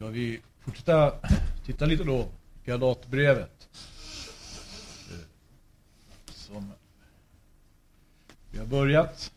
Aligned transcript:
Ska 0.00 0.08
vi 0.08 0.40
fortsätta 0.60 1.14
titta 1.64 1.86
lite 1.86 2.04
då 2.04 2.28
Galatbrevet. 2.64 3.68
Som 6.26 6.72
vi 8.50 8.58
har 8.58 8.66
börjat 8.66 9.32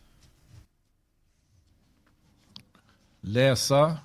läsa. 3.22 3.98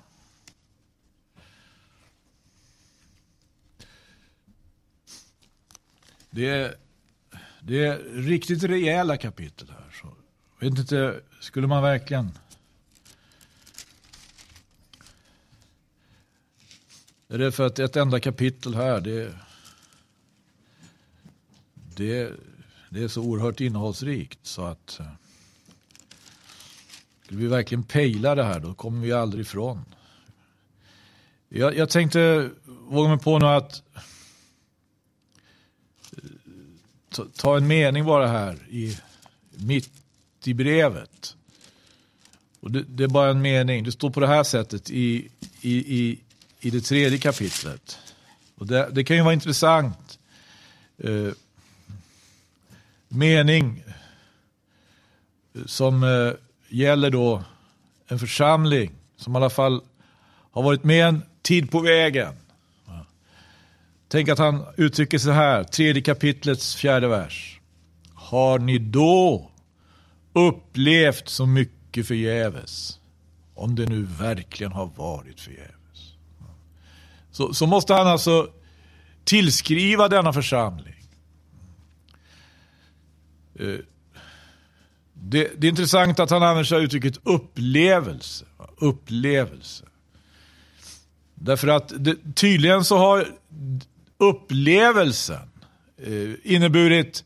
Det 6.29 6.49
är, 6.49 6.75
det 7.61 7.85
är 7.85 7.97
riktigt 7.99 8.63
rejäla 8.63 9.17
kapitel 9.17 9.69
här. 9.69 9.95
Så, 10.01 10.07
vet 10.59 10.79
inte, 10.79 11.21
skulle 11.39 11.67
man 11.67 11.83
verkligen 11.83 12.31
är 17.29 17.37
det 17.37 17.51
för 17.51 17.67
att 17.67 17.79
ett 17.79 17.95
enda 17.95 18.19
kapitel 18.19 18.75
här, 18.75 19.01
det, 19.01 19.33
det, 21.95 22.31
det 22.89 23.03
är 23.03 23.07
så 23.07 23.21
oerhört 23.21 23.61
innehållsrikt 23.61 24.39
så 24.43 24.65
att 24.65 24.99
eh, 24.99 25.05
skulle 27.23 27.39
vi 27.39 27.47
verkligen 27.47 27.83
pejla 27.83 28.35
det 28.35 28.43
här 28.43 28.59
då 28.59 28.73
kommer 28.73 29.01
vi 29.01 29.11
aldrig 29.11 29.41
ifrån. 29.41 29.85
Jag, 31.49 31.77
jag 31.77 31.89
tänkte 31.89 32.49
våga 32.65 33.09
mig 33.09 33.19
på 33.19 33.39
nu 33.39 33.45
att 33.45 33.83
eh, 36.17 36.23
ta, 37.09 37.25
ta 37.35 37.57
en 37.57 37.67
mening 37.67 38.05
bara 38.05 38.27
här 38.27 38.67
i 38.69 38.97
mitt 39.49 39.91
i 40.43 40.53
brevet. 40.53 41.35
Och 42.59 42.71
det, 42.71 42.83
det, 42.83 43.03
är 43.03 43.07
bara 43.07 43.29
en 43.29 43.41
mening. 43.41 43.83
Det 43.83 43.91
står 43.91 44.09
på 44.09 44.19
det 44.19 44.27
här 44.27 44.43
sättet 44.43 44.89
i, 44.89 45.29
i, 45.61 45.99
i, 45.99 46.19
i 46.59 46.69
det 46.69 46.81
tredje 46.81 47.17
kapitlet. 47.17 47.97
Och 48.55 48.67
det, 48.67 48.89
det 48.91 49.03
kan 49.03 49.17
ju 49.17 49.23
vara 49.23 49.33
intressant. 49.33 50.19
Eh, 50.97 51.31
mening 53.07 53.83
eh, 55.53 55.65
som 55.65 56.03
eh, 56.03 56.31
gäller 56.69 57.09
då 57.09 57.43
en 58.07 58.19
församling 58.19 58.91
som 59.17 59.33
i 59.33 59.37
alla 59.37 59.49
fall 59.49 59.81
har 60.51 60.63
varit 60.63 60.83
med 60.83 61.07
en 61.07 61.21
tid 61.41 61.71
på 61.71 61.79
vägen. 61.79 62.33
Tänk 64.07 64.29
att 64.29 64.37
han 64.37 64.65
uttrycker 64.77 65.17
så 65.17 65.31
här, 65.31 65.63
tredje 65.63 66.01
kapitlets 66.01 66.75
fjärde 66.75 67.07
vers. 67.07 67.59
Har 68.13 68.59
ni 68.59 68.77
då 68.77 69.51
upplevt 70.33 71.29
så 71.29 71.45
mycket 71.45 72.07
förgäves? 72.07 72.99
Om 73.53 73.75
det 73.75 73.85
nu 73.85 74.03
verkligen 74.03 74.71
har 74.71 74.85
varit 74.85 75.41
förgäves 75.41 75.78
så, 77.39 77.53
så 77.53 77.67
måste 77.67 77.93
han 77.93 78.07
alltså 78.07 78.47
tillskriva 79.23 80.07
denna 80.07 80.33
församling. 80.33 80.95
Eh, 83.59 83.75
det, 85.13 85.51
det, 85.57 85.67
är 85.67 85.69
intressant 85.69 86.19
att 86.19 86.29
han 86.29 86.43
använder 86.43 86.63
sig 86.63 86.77
av 86.77 86.83
uttrycket 86.83 87.19
upplevelse. 87.23 88.45
Upplevelse. 88.77 89.85
Därför 91.35 91.67
att 91.67 91.93
det, 91.97 92.15
tydligen 92.35 92.83
så 92.85 92.97
har 92.97 93.27
upplevelsen 94.17 95.49
eh, 95.97 96.53
inneburit 96.55 97.23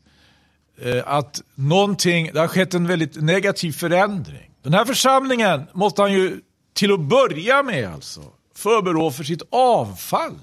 eh, 0.78 1.02
att 1.06 1.42
någonting, 1.54 2.30
det 2.32 2.40
har 2.40 2.48
skett 2.48 2.74
en 2.74 2.86
väldigt 2.86 3.22
negativ 3.22 3.72
förändring. 3.72 4.50
Den 4.62 4.74
här 4.74 4.84
församlingen 4.84 5.66
måste 5.72 6.02
han 6.02 6.12
ju 6.12 6.40
till 6.72 6.92
att 6.92 7.00
börja 7.00 7.62
med 7.62 7.88
alltså 7.88 8.34
förberå 8.54 9.10
för 9.10 9.24
sitt 9.24 9.42
avfall. 9.50 10.38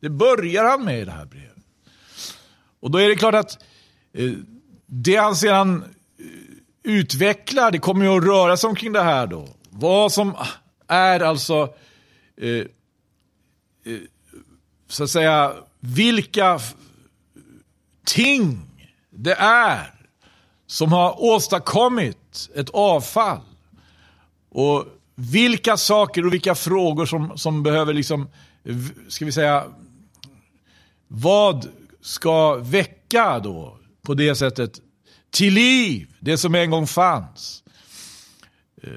Det 0.00 0.08
börjar 0.08 0.64
han 0.64 0.84
med 0.84 1.00
i 1.00 1.04
det 1.04 1.12
här 1.12 1.26
brevet. 1.26 1.56
Och 2.80 2.90
då 2.90 2.98
är 2.98 3.08
det 3.08 3.16
klart 3.16 3.34
att 3.34 3.58
eh, 4.12 4.32
det 4.86 5.16
han 5.16 5.36
sedan 5.36 5.84
eh, 6.18 6.24
utvecklar, 6.82 7.70
det 7.70 7.78
kommer 7.78 8.04
ju 8.04 8.16
att 8.16 8.24
röra 8.24 8.56
sig 8.56 8.68
omkring 8.68 8.92
det 8.92 9.02
här 9.02 9.26
då. 9.26 9.48
Vad 9.70 10.12
som 10.12 10.34
är 10.86 11.20
alltså, 11.20 11.74
eh, 12.40 12.50
eh, 13.92 14.00
så 14.88 15.04
att 15.04 15.10
säga, 15.10 15.54
vilka 15.80 16.60
ting 18.04 18.70
det 19.10 19.34
är 19.40 19.94
som 20.66 20.92
har 20.92 21.22
åstadkommit 21.22 22.50
ett 22.54 22.70
avfall. 22.70 23.40
Och 24.50 24.84
vilka 25.20 25.76
saker 25.76 26.26
och 26.26 26.32
vilka 26.32 26.54
frågor 26.54 27.06
som, 27.06 27.38
som 27.38 27.62
behöver 27.62 27.94
liksom, 27.94 28.28
ska 29.08 29.24
vi 29.24 29.32
säga, 29.32 29.64
vad 31.08 31.68
ska 32.00 32.54
väcka 32.54 33.38
då 33.38 33.78
på 34.02 34.14
det 34.14 34.34
sättet 34.34 34.80
till 35.30 35.54
liv 35.54 36.14
det 36.20 36.38
som 36.38 36.54
en 36.54 36.70
gång 36.70 36.86
fanns. 36.86 37.62
Eh, 38.82 38.90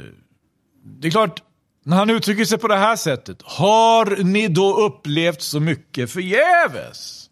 det 0.84 1.08
är 1.08 1.12
klart, 1.12 1.44
när 1.84 1.98
han 1.98 2.10
uttrycker 2.10 2.46
sig 2.46 2.58
på 2.58 2.68
det 2.68 2.78
här 2.78 2.96
sättet, 2.96 3.42
har 3.42 4.24
ni 4.24 4.48
då 4.48 4.86
upplevt 4.86 5.42
så 5.42 5.60
mycket 5.60 6.12
förgäves? 6.12 7.30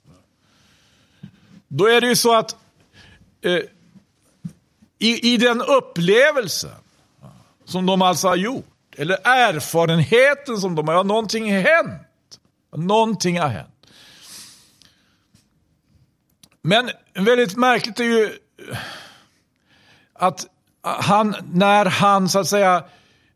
Då 1.68 1.86
är 1.86 2.02
det 2.02 2.08
ju 2.08 2.16
så 2.16 2.36
att 2.36 2.56
eh, 3.42 3.62
i, 5.00 5.34
i 5.34 5.38
den 5.38 5.62
upplevelsen 5.62 6.72
som 7.66 7.86
de 7.86 8.02
alltså 8.02 8.28
har 8.28 8.36
gjort, 8.36 8.69
eller 9.00 9.18
erfarenheten 9.24 10.58
som 10.58 10.76
de 10.76 10.88
har, 10.88 10.96
ja, 10.96 11.04
någonting 11.04 11.54
har 11.54 11.62
hänt. 11.62 12.40
Någonting 12.76 13.40
har 13.40 13.48
hänt. 13.48 13.76
Men 16.62 16.92
väldigt 17.14 17.56
märkligt 17.56 18.00
är 18.00 18.04
ju 18.04 18.30
att 20.14 20.48
han, 20.82 21.36
när 21.52 21.86
han 21.86 22.30
så 22.30 22.40
att 22.40 22.48
säga 22.48 22.84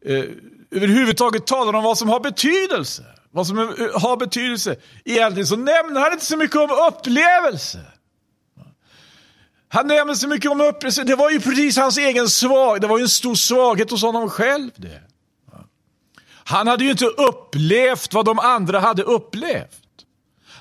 eh, 0.06 0.24
överhuvudtaget 0.72 1.48
talar 1.48 1.74
om 1.74 1.84
vad 1.84 1.98
som 1.98 2.10
har 2.10 2.20
betydelse, 2.20 3.04
vad 3.32 3.48
som 3.48 3.58
har 3.94 4.18
betydelse, 4.18 4.76
egentligen 5.06 5.48
så 5.48 5.56
nämner 5.56 6.02
han 6.02 6.14
inte 6.14 6.26
så 6.26 6.38
mycket 6.38 6.56
om 6.56 6.70
upplevelse. 6.88 7.80
Han 9.68 9.88
nämner 9.88 10.14
så 10.14 10.28
mycket 10.28 10.52
om 10.52 10.62
upplevelse, 10.62 11.04
det 11.04 11.16
var 11.16 11.30
ju 11.30 11.40
precis 11.40 11.78
hans 11.78 11.98
egen 11.98 12.30
svaghet. 12.30 12.82
det 12.82 12.88
var 12.88 12.98
ju 12.98 13.02
en 13.02 13.10
stor 13.10 13.36
svaghet 13.36 13.92
hos 13.92 14.02
honom 14.02 14.30
själv 14.30 14.72
det. 14.76 15.13
Han 16.44 16.68
hade 16.68 16.84
ju 16.84 16.92
inte 16.92 17.06
upplevt 17.06 18.14
vad 18.14 18.26
de 18.26 18.40
andra 18.40 18.80
hade 18.80 19.04
upplevt. 19.04 19.80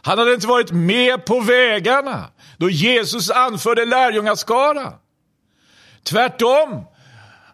Han 0.02 0.18
hade 0.18 0.34
inte 0.34 0.46
varit 0.46 0.70
med 0.70 1.24
på 1.24 1.40
vägarna 1.40 2.24
då 2.56 2.70
Jesus 2.70 3.30
anförde 3.30 3.84
lärjungaskara. 3.84 4.92
Tvärtom, 6.02 6.84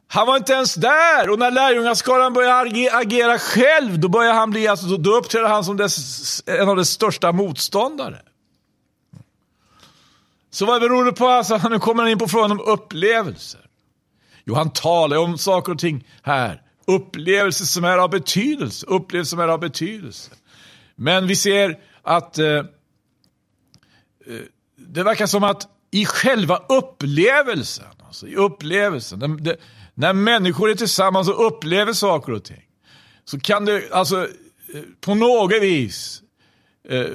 han 0.09 0.27
var 0.27 0.37
inte 0.37 0.53
ens 0.53 0.75
där 0.75 1.31
och 1.31 1.39
när 1.39 1.51
lärjungaskaran 1.51 2.33
började 2.33 2.91
agera 2.93 3.39
själv, 3.39 4.01
då 4.01 4.09
började 4.09 4.39
han 4.39 4.51
bli, 4.51 4.69
alltså, 4.69 4.97
då 4.97 5.11
uppträdde 5.17 5.49
han 5.49 5.65
som 5.65 5.77
dess, 5.77 6.43
en 6.47 6.69
av 6.69 6.77
dess 6.77 6.91
största 6.91 7.33
motståndare. 7.33 8.23
Så 10.51 10.67
vad 10.67 10.81
beror 10.81 11.05
det 11.05 11.13
på? 11.13 11.29
Alltså, 11.29 11.69
nu 11.69 11.79
kommer 11.79 12.03
han 12.03 12.13
in 12.13 12.19
på 12.19 12.29
frågan 12.29 12.53
om 12.53 12.61
upplevelser. 12.61 13.61
Jo, 14.45 14.55
han 14.55 14.71
talar 14.71 15.17
om 15.17 15.39
saker 15.39 15.73
och 15.73 15.79
ting 15.79 16.07
här 16.23 16.63
upplevelser 16.89 17.65
som 17.65 17.85
är 17.85 17.99
av 17.99 18.11
betydelse. 18.11 18.87
Upplevelser 18.87 19.31
som 19.31 19.41
är 19.41 19.49
av 19.49 19.61
betydelse. 19.61 20.31
Men 20.97 21.27
vi 21.27 21.37
ser 21.37 21.79
att 22.03 22.39
eh, 22.39 22.47
eh, 22.47 22.65
det 24.77 25.03
verkar 25.03 25.27
som 25.27 25.45
att 25.45 25.69
i 25.91 26.07
själva 26.07 26.63
upplevelsen, 26.69 27.87
alltså 28.07 28.27
i 28.27 28.37
upplevelsen, 28.37 29.19
det, 29.19 29.37
det, 29.37 29.57
när 29.95 30.13
människor 30.13 30.71
är 30.71 30.75
tillsammans 30.75 31.29
och 31.29 31.47
upplever 31.47 31.93
saker 31.93 32.33
och 32.33 32.45
ting, 32.45 32.65
så 33.25 33.41
kan 33.41 33.65
det 33.65 33.93
alltså 33.93 34.23
eh, 34.75 34.83
på 35.01 35.15
något 35.15 35.63
vis 35.63 36.23
eh, 36.89 37.07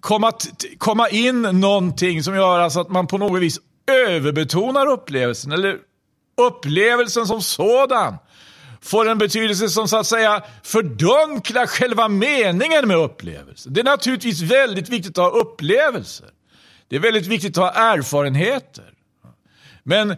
komma, 0.00 0.32
komma 0.78 1.08
in 1.08 1.42
någonting 1.42 2.22
som 2.22 2.34
gör 2.34 2.60
alltså 2.60 2.80
att 2.80 2.90
man 2.90 3.06
på 3.06 3.18
något 3.18 3.42
vis 3.42 3.60
överbetonar 4.06 4.86
upplevelsen, 4.86 5.52
eller 5.52 5.78
upplevelsen 6.36 7.26
som 7.26 7.42
sådan 7.42 8.16
får 8.82 9.08
en 9.08 9.18
betydelse 9.18 9.68
som 9.68 9.88
så 9.88 9.96
att 9.96 10.06
säga 10.06 10.42
fördunklar 10.62 11.66
själva 11.66 12.08
meningen 12.08 12.88
med 12.88 12.96
upplevelse. 12.96 13.70
Det 13.70 13.80
är 13.80 13.84
naturligtvis 13.84 14.40
väldigt 14.40 14.88
viktigt 14.88 15.18
att 15.18 15.32
ha 15.32 15.40
upplevelser. 15.40 16.28
Det 16.88 16.96
är 16.96 17.00
väldigt 17.00 17.26
viktigt 17.26 17.58
att 17.58 17.74
ha 17.74 17.92
erfarenheter. 17.92 18.92
Men 19.82 20.16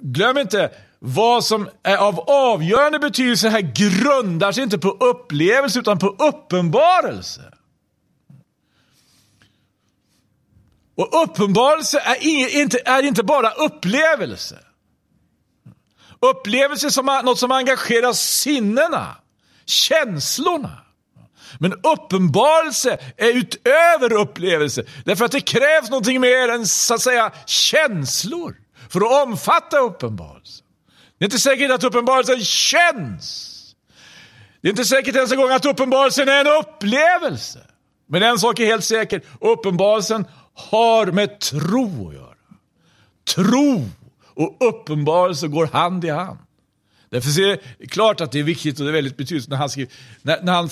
glöm 0.00 0.38
inte, 0.38 0.70
vad 0.98 1.44
som 1.44 1.68
är 1.82 1.96
av 1.96 2.20
avgörande 2.20 2.98
betydelse 2.98 3.48
här 3.48 3.60
grundar 3.60 4.52
sig 4.52 4.62
inte 4.62 4.78
på 4.78 4.90
upplevelse 4.90 5.78
utan 5.78 5.98
på 5.98 6.08
uppenbarelse. 6.08 7.42
Och 10.94 11.22
uppenbarelse 11.24 11.98
är 11.98 12.60
inte, 12.60 12.78
är 12.84 13.02
inte 13.02 13.22
bara 13.22 13.50
upplevelse. 13.50 14.58
Upplevelse 16.20 16.90
som 16.90 17.20
något 17.24 17.38
som 17.38 17.52
engagerar 17.52 18.12
sinnena, 18.12 19.16
känslorna. 19.66 20.80
Men 21.58 21.72
uppenbarelse 21.72 22.98
är 23.16 23.36
utöver 23.36 24.12
upplevelse. 24.12 24.84
Därför 25.04 25.24
att 25.24 25.32
det 25.32 25.40
krävs 25.40 25.90
någonting 25.90 26.20
mer 26.20 26.48
än 26.48 26.66
så 26.66 26.94
att 26.94 27.00
säga 27.00 27.32
känslor 27.46 28.56
för 28.88 29.00
att 29.00 29.26
omfatta 29.26 29.78
uppenbarelse. 29.78 30.62
Det 31.18 31.24
är 31.24 31.26
inte 31.26 31.38
säkert 31.38 31.70
att 31.70 31.84
uppenbarelsen 31.84 32.44
känns. 32.44 33.56
Det 34.60 34.68
är 34.68 34.70
inte 34.70 34.84
säkert 34.84 35.16
ens 35.16 35.32
en 35.32 35.38
gång 35.38 35.50
att 35.50 35.66
uppenbarelsen 35.66 36.28
är 36.28 36.40
en 36.40 36.56
upplevelse. 36.60 37.58
Men 38.08 38.22
en 38.22 38.38
sak 38.38 38.60
är 38.60 38.66
helt 38.66 38.84
säker, 38.84 39.22
uppenbarelsen 39.40 40.24
har 40.54 41.06
med 41.06 41.40
tro 41.40 42.08
att 42.08 42.14
göra. 42.14 42.34
Tro 43.34 43.88
och 44.34 44.56
uppenbarelse 44.60 45.48
går 45.48 45.66
hand 45.66 46.04
i 46.04 46.08
hand. 46.08 46.38
Därför 47.10 47.40
är 47.40 47.60
det 47.78 47.86
klart 47.86 48.20
att 48.20 48.32
det 48.32 48.38
är 48.38 48.42
viktigt 48.42 48.78
och 48.78 48.84
det 48.84 48.90
är 48.90 48.92
väldigt 48.92 49.16
betydelsefullt 49.16 49.50
när 49.50 49.56
han 49.56 49.70
skriver, 49.70 49.92
när, 50.22 50.42
när 50.42 50.52
han 50.52 50.70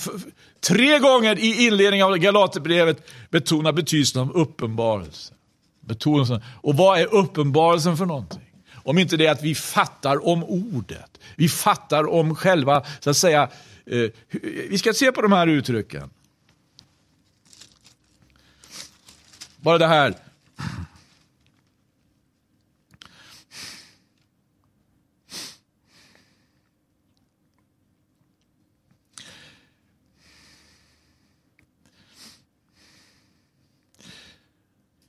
tre 0.61 0.99
gånger 0.99 1.39
i 1.39 1.67
inledningen 1.67 2.07
av 2.07 2.17
Galaterbrevet 2.17 3.11
betonar 3.31 3.73
betydelsen 3.73 4.23
av 4.23 4.33
uppenbarelse. 4.33 5.35
Betonelsen. 5.81 6.43
Och 6.61 6.77
vad 6.77 7.01
är 7.01 7.15
uppenbarelsen 7.15 7.97
för 7.97 8.07
någonting? 8.07 8.51
Om 8.75 8.99
inte 8.99 9.17
det 9.17 9.27
är 9.27 9.33
att 9.33 9.43
vi 9.43 9.55
fattar 9.55 10.27
om 10.27 10.45
ordet. 10.45 11.19
Vi 11.37 11.49
fattar 11.49 12.09
om 12.09 12.35
själva, 12.35 12.85
så 13.01 13.11
att 13.11 13.17
säga, 13.17 13.51
eh, 13.87 14.11
vi 14.71 14.79
ska 14.79 14.93
se 14.93 15.13
på 15.13 15.23
de 15.23 15.33
här 15.33 15.47
uttrycken. 15.47 16.11
Bara 19.57 19.79
det 19.79 19.87
här. 19.87 20.15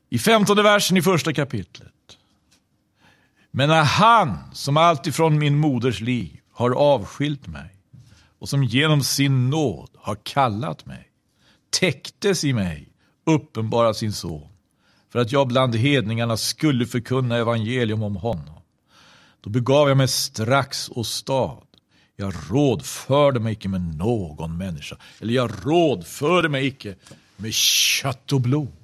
I 0.10 0.20
femtonde 0.20 0.64
versen 0.64 0.98
i 0.98 1.02
första 1.02 1.34
kapitlet. 1.34 1.94
Men 3.52 3.70
när 3.70 3.84
han, 3.84 4.38
som 4.54 4.78
alltifrån 4.78 5.40
min 5.40 5.58
moders 5.58 6.02
liv, 6.02 6.40
har 6.52 6.72
avskilt 6.72 7.48
mig 7.48 7.76
och 8.40 8.50
som 8.50 8.64
genom 8.64 9.04
sin 9.04 9.50
nåd 9.50 9.90
har 9.96 10.16
kallat 10.16 10.86
mig, 10.86 11.10
täcktes 11.70 12.44
i 12.44 12.54
mig 12.54 12.90
uppenbara 13.26 13.94
sin 13.94 14.14
son, 14.14 14.48
för 15.12 15.20
att 15.20 15.32
jag 15.32 15.48
bland 15.48 15.76
hedningarna 15.76 16.38
skulle 16.38 16.86
förkunna 16.86 17.38
evangelium 17.38 18.04
om 18.04 18.16
honom. 18.16 18.62
Då 19.42 19.50
begav 19.50 19.88
jag 19.88 19.98
mig 19.98 20.08
strax 20.08 20.90
och 20.90 21.06
stad. 21.06 21.64
Jag 22.16 22.34
rådförde 22.50 23.40
mig 23.40 23.54
icke 23.54 23.70
med 23.70 23.96
någon 23.98 24.58
människa, 24.58 24.98
eller 25.20 25.34
jag 25.34 25.52
rådförde 25.64 26.50
mig 26.50 26.68
icke 26.68 26.96
med 27.36 27.54
kött 27.54 28.34
och 28.34 28.42
blod. 28.42 28.79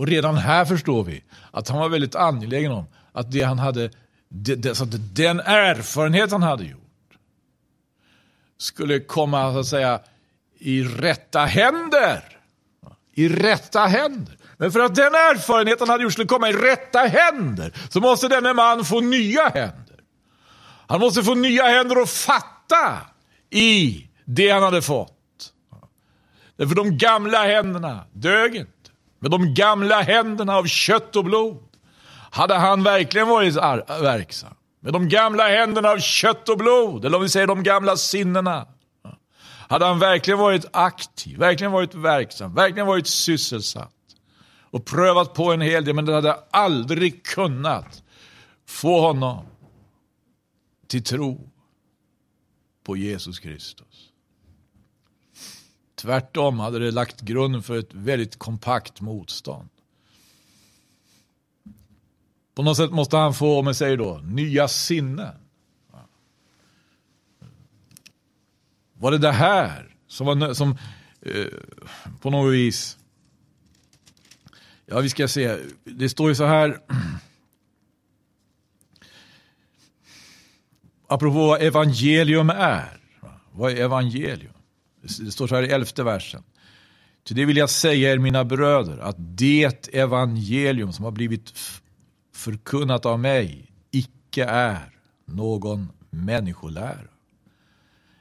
Och 0.00 0.06
redan 0.06 0.36
här 0.36 0.64
förstår 0.64 1.04
vi 1.04 1.24
att 1.50 1.68
han 1.68 1.78
var 1.78 1.88
väldigt 1.88 2.14
angelägen 2.14 2.72
om 2.72 2.84
att 3.12 3.32
det 3.32 3.42
han 3.42 3.58
hade, 3.58 3.90
det, 4.28 4.54
det, 4.54 4.74
så 4.74 4.84
att 4.84 5.16
den 5.16 5.40
erfarenhet 5.40 6.32
han 6.32 6.42
hade 6.42 6.64
gjort 6.64 7.18
skulle 8.58 9.00
komma 9.00 9.52
så 9.52 9.58
att 9.58 9.66
säga 9.66 10.00
i 10.58 10.82
rätta 10.82 11.44
händer. 11.44 12.38
I 13.14 13.28
rätta 13.28 13.80
händer. 13.80 14.36
Men 14.56 14.72
för 14.72 14.80
att 14.80 14.94
den 14.94 15.14
erfarenhet 15.14 15.80
han 15.80 15.88
hade 15.88 16.02
gjort 16.02 16.12
skulle 16.12 16.28
komma 16.28 16.48
i 16.48 16.52
rätta 16.52 16.98
händer 16.98 17.72
så 17.90 18.00
måste 18.00 18.28
denne 18.28 18.52
man 18.52 18.84
få 18.84 19.00
nya 19.00 19.48
händer. 19.48 20.00
Han 20.86 21.00
måste 21.00 21.22
få 21.22 21.34
nya 21.34 21.64
händer 21.64 22.02
att 22.02 22.10
fatta 22.10 22.98
i 23.50 24.06
det 24.24 24.50
han 24.50 24.62
hade 24.62 24.82
fått. 24.82 25.52
Därför 26.56 26.74
de 26.74 26.98
gamla 26.98 27.44
händerna 27.44 28.04
dög 28.12 28.56
inte. 28.56 28.79
Med 29.20 29.30
de 29.30 29.54
gamla 29.54 30.00
händerna 30.00 30.56
av 30.56 30.64
kött 30.64 31.16
och 31.16 31.24
blod 31.24 31.58
hade 32.30 32.54
han 32.54 32.82
verkligen 32.82 33.28
varit 33.28 33.56
verksam. 33.88 34.54
Med 34.80 34.92
de 34.92 35.08
gamla 35.08 35.48
händerna 35.48 35.88
av 35.88 35.98
kött 35.98 36.48
och 36.48 36.58
blod, 36.58 37.04
eller 37.04 37.16
om 37.16 37.22
vi 37.22 37.28
säger 37.28 37.46
de 37.46 37.62
gamla 37.62 37.96
sinnena, 37.96 38.66
hade 39.68 39.86
han 39.86 39.98
verkligen 39.98 40.38
varit 40.38 40.66
aktiv, 40.72 41.38
verkligen 41.38 41.72
varit 41.72 41.94
verksam, 41.94 42.54
verkligen 42.54 42.86
varit 42.86 43.06
sysselsatt 43.06 43.94
och 44.70 44.84
prövat 44.84 45.34
på 45.34 45.52
en 45.52 45.60
hel 45.60 45.84
del, 45.84 45.94
men 45.94 46.04
det 46.04 46.14
hade 46.14 46.38
aldrig 46.50 47.24
kunnat 47.24 48.02
få 48.66 49.00
honom 49.00 49.46
till 50.86 51.04
tro 51.04 51.50
på 52.84 52.96
Jesus 52.96 53.38
Kristus. 53.38 54.09
Tvärtom 56.00 56.58
hade 56.58 56.78
det 56.78 56.90
lagt 56.90 57.20
grunden 57.20 57.62
för 57.62 57.78
ett 57.78 57.94
väldigt 57.94 58.38
kompakt 58.38 59.00
motstånd. 59.00 59.68
På 62.54 62.62
något 62.62 62.76
sätt 62.76 62.90
måste 62.90 63.16
han 63.16 63.34
få, 63.34 63.58
om 63.58 63.66
jag 63.66 63.76
säger 63.76 63.96
då, 63.96 64.18
nya 64.18 64.68
sinnen. 64.68 65.34
Var 68.92 69.10
det 69.10 69.18
det 69.18 69.32
här 69.32 69.96
som 70.06 70.26
var 70.26 70.54
som 70.54 70.78
eh, 71.20 71.46
på 72.20 72.30
något 72.30 72.54
vis 72.54 72.98
Ja, 74.92 75.00
vi 75.00 75.08
ska 75.08 75.28
se. 75.28 75.58
Det 75.84 76.08
står 76.08 76.28
ju 76.28 76.34
så 76.34 76.44
här. 76.44 76.80
Apropå 81.06 81.38
vad 81.38 81.62
evangelium 81.62 82.50
är. 82.50 83.00
Vad 83.52 83.72
är 83.72 83.76
evangelium? 83.76 84.59
Det 85.02 85.30
står 85.32 85.46
så 85.46 85.54
här 85.54 85.62
i 85.62 85.70
elfte 85.70 86.02
versen. 86.02 86.42
Till 87.24 87.36
det 87.36 87.44
vill 87.44 87.56
jag 87.56 87.70
säga 87.70 88.12
er 88.12 88.18
mina 88.18 88.44
bröder 88.44 88.98
att 88.98 89.16
det 89.18 89.88
evangelium 89.94 90.92
som 90.92 91.04
har 91.04 91.12
blivit 91.12 91.52
förkunnat 92.34 93.06
av 93.06 93.20
mig 93.20 93.72
icke 93.90 94.44
är 94.44 94.90
någon 95.26 95.92
människolära. 96.10 97.08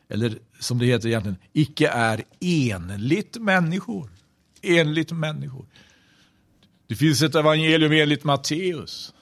Eller 0.09 0.39
som 0.59 0.79
det 0.79 0.85
heter 0.85 1.07
egentligen, 1.07 1.37
icke 1.53 1.87
är 1.87 2.23
enligt 2.39 3.37
människor. 3.37 4.09
Enligt 4.61 5.11
människor. 5.11 5.65
Det 6.87 6.95
finns 6.95 7.21
ett 7.21 7.35
evangelium 7.35 7.91
enligt 7.91 8.23
Matteus. 8.23 9.13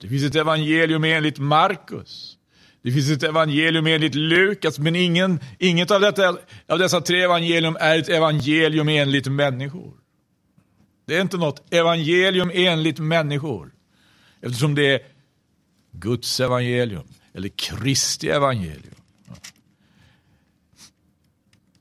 Det 0.00 0.08
finns 0.08 0.24
ett 0.24 0.34
evangelium 0.34 1.04
enligt 1.04 1.38
Markus. 1.38 2.38
Det 2.82 2.92
finns 2.92 3.10
ett 3.10 3.22
evangelium 3.22 3.86
enligt 3.86 4.14
Lukas, 4.14 4.64
alltså, 4.64 4.82
men 4.82 4.96
ingen, 4.96 5.40
inget 5.58 5.90
av, 5.90 6.00
detta, 6.00 6.38
av 6.68 6.78
dessa 6.78 7.00
tre 7.00 7.22
evangelium 7.22 7.76
är 7.80 7.98
ett 7.98 8.08
evangelium 8.08 8.88
enligt 8.88 9.26
människor. 9.26 9.92
Det 11.06 11.16
är 11.16 11.20
inte 11.20 11.36
något 11.36 11.72
evangelium 11.72 12.50
enligt 12.54 12.98
människor. 12.98 13.72
Eftersom 14.40 14.74
det 14.74 14.94
är 14.94 15.00
Guds 15.92 16.40
evangelium, 16.40 17.06
eller 17.34 17.48
Kristi 17.48 18.28
evangelium. 18.28 18.94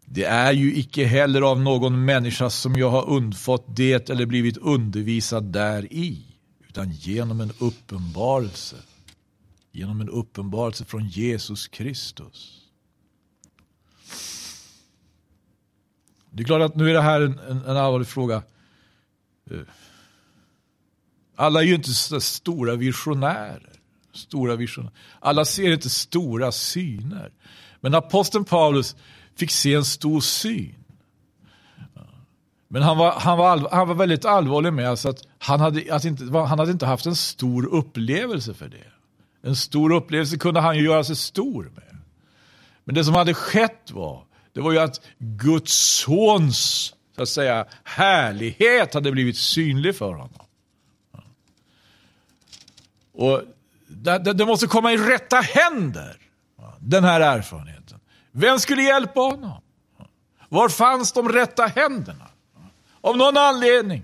Det 0.06 0.24
är 0.24 0.52
ju 0.52 0.76
icke 0.76 1.06
heller 1.06 1.42
av 1.42 1.60
någon 1.60 2.06
människa 2.06 2.50
som 2.50 2.76
jag 2.76 2.90
har 2.90 3.10
undfått 3.10 3.66
det 3.68 4.10
eller 4.10 4.26
blivit 4.26 4.58
undervisad 4.58 5.44
där 5.44 5.94
i, 5.94 6.26
utan 6.68 6.92
genom 6.92 7.42
en 7.42 7.52
uppenbarelse 7.60 8.76
genom 9.72 10.02
en 10.02 10.10
uppenbarelse 10.10 10.86
från 10.86 11.08
Jesus 11.08 11.68
Kristus. 11.68 12.58
Det 16.30 16.44
är 16.44 16.46
klart 16.46 16.62
att 16.62 16.76
nu 16.76 16.90
är 16.90 16.94
det 16.94 17.02
här 17.02 17.22
en, 17.22 17.40
en, 17.40 17.66
en 17.66 17.78
allvarlig 17.78 18.08
fråga. 18.08 18.44
Eh, 19.52 19.60
alla 21.36 21.62
är 21.62 21.66
ju 21.66 21.76
inte 21.76 22.22
stora 22.22 22.76
visionärer. 22.76 23.80
Stora 24.14 24.56
visionärer. 24.56 24.94
Alla 25.20 25.46
ser 25.46 25.72
inte 25.72 25.90
stora 25.90 26.52
syner. 26.52 27.32
Men 27.80 27.96
aposteln 27.96 28.46
Paulus 28.46 28.96
fick 29.36 29.52
se 29.52 29.74
en 29.74 29.86
stor 29.86 30.22
syn. 30.22 30.76
Men 32.68 32.82
han 32.82 32.98
var, 32.98 33.12
han 33.12 33.38
var, 33.38 33.50
all, 33.50 33.68
han 33.72 33.88
var 33.88 33.96
väldigt 33.96 34.26
allvarlig 34.26 34.74
med 34.74 34.90
alltså 34.90 35.10
att, 35.10 35.28
han 35.38 35.60
hade, 35.60 35.96
att 35.96 36.06
inte, 36.06 36.24
han 36.24 36.60
hade 36.60 36.72
inte 36.72 36.86
haft 36.86 37.06
en 37.06 37.16
stor 37.16 37.66
upplevelse 37.66 38.54
för 38.54 38.68
det. 38.68 38.91
En 39.44 39.56
stor 39.56 39.92
upplevelse 39.92 40.38
kunde 40.38 40.60
han 40.60 40.78
ju 40.78 40.84
göra 40.84 41.04
sig 41.04 41.16
stor 41.16 41.64
med. 41.76 41.98
Men 42.84 42.96
det 42.96 43.04
som 43.04 43.14
hade 43.14 43.34
skett 43.34 43.92
var, 43.92 44.24
det 44.54 44.62
var 44.62 44.72
ju 44.72 44.80
att 44.80 45.02
Guds 45.18 45.74
sons 45.74 46.94
så 47.16 47.22
att 47.22 47.30
säga, 47.30 47.66
härlighet 47.84 48.94
hade 48.94 49.12
blivit 49.12 49.38
synlig 49.38 49.96
för 49.96 50.14
honom. 50.14 50.46
Och 53.14 53.42
det, 53.88 54.18
det, 54.18 54.34
det 54.34 54.46
måste 54.46 54.68
komma 54.68 54.94
i 54.94 54.98
rätta 54.98 55.36
händer, 55.36 56.18
den 56.80 57.04
här 57.04 57.22
erfarenheten. 57.22 58.00
Vem 58.32 58.60
skulle 58.60 58.82
hjälpa 58.82 59.20
honom? 59.20 59.62
Var 60.50 60.70
fanns 60.70 61.12
de 61.12 61.30
rätta 61.30 61.66
händerna? 61.66 62.28
Av 63.02 63.18
någon 63.18 63.38
anledning 63.38 64.04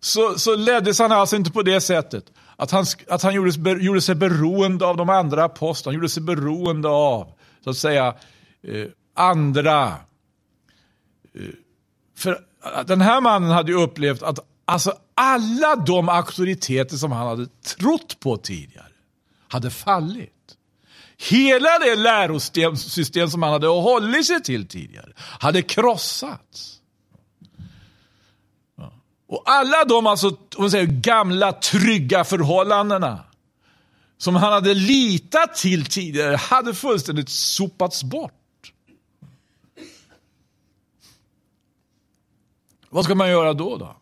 så, 0.00 0.38
så 0.38 0.56
leddes 0.56 0.98
han 0.98 1.12
alltså 1.12 1.36
inte 1.36 1.50
på 1.50 1.62
det 1.62 1.80
sättet 1.80 2.32
att 2.56 2.70
han, 2.70 2.84
att 3.08 3.22
han 3.22 3.34
gjorde, 3.34 3.70
gjorde 3.70 4.00
sig 4.00 4.14
beroende 4.14 4.86
av 4.86 4.96
de 4.96 5.08
andra 5.10 5.44
apostlarna, 5.44 5.94
gjorde 5.94 6.08
sig 6.08 6.22
beroende 6.22 6.88
av, 6.88 7.32
så 7.64 7.70
att 7.70 7.76
säga, 7.76 8.14
eh, 8.62 8.86
andra. 9.14 9.86
Eh, 11.34 11.42
för 12.16 12.38
den 12.86 13.00
här 13.00 13.20
mannen 13.20 13.50
hade 13.50 13.72
ju 13.72 13.78
upplevt 13.78 14.22
att 14.22 14.38
alltså 14.64 14.92
alla 15.14 15.76
de 15.76 16.08
auktoriteter 16.08 16.96
som 16.96 17.12
han 17.12 17.26
hade 17.26 17.46
trott 17.46 18.20
på 18.20 18.36
tidigare 18.36 18.92
hade 19.48 19.70
fallit. 19.70 20.30
Hela 21.30 21.78
det 21.78 21.96
lärosystem 21.96 23.30
som 23.30 23.42
han 23.42 23.52
hade 23.52 23.66
hållit 23.66 24.26
sig 24.26 24.42
till 24.42 24.68
tidigare 24.68 25.12
hade 25.16 25.62
krossats. 25.62 26.80
Och 29.34 29.42
alla 29.44 29.84
de 29.84 30.06
alltså, 30.06 30.28
om 30.28 30.36
man 30.58 30.70
säger, 30.70 30.86
gamla 30.86 31.52
trygga 31.52 32.24
förhållandena 32.24 33.24
som 34.18 34.36
han 34.36 34.52
hade 34.52 34.74
litat 34.74 35.54
till 35.54 35.86
tidigare 35.86 36.36
hade 36.36 36.74
fullständigt 36.74 37.28
sopats 37.28 38.04
bort. 38.04 38.72
Vad 42.90 43.04
ska 43.04 43.14
man 43.14 43.28
göra 43.28 43.52
då? 43.52 43.76
då? 43.76 43.96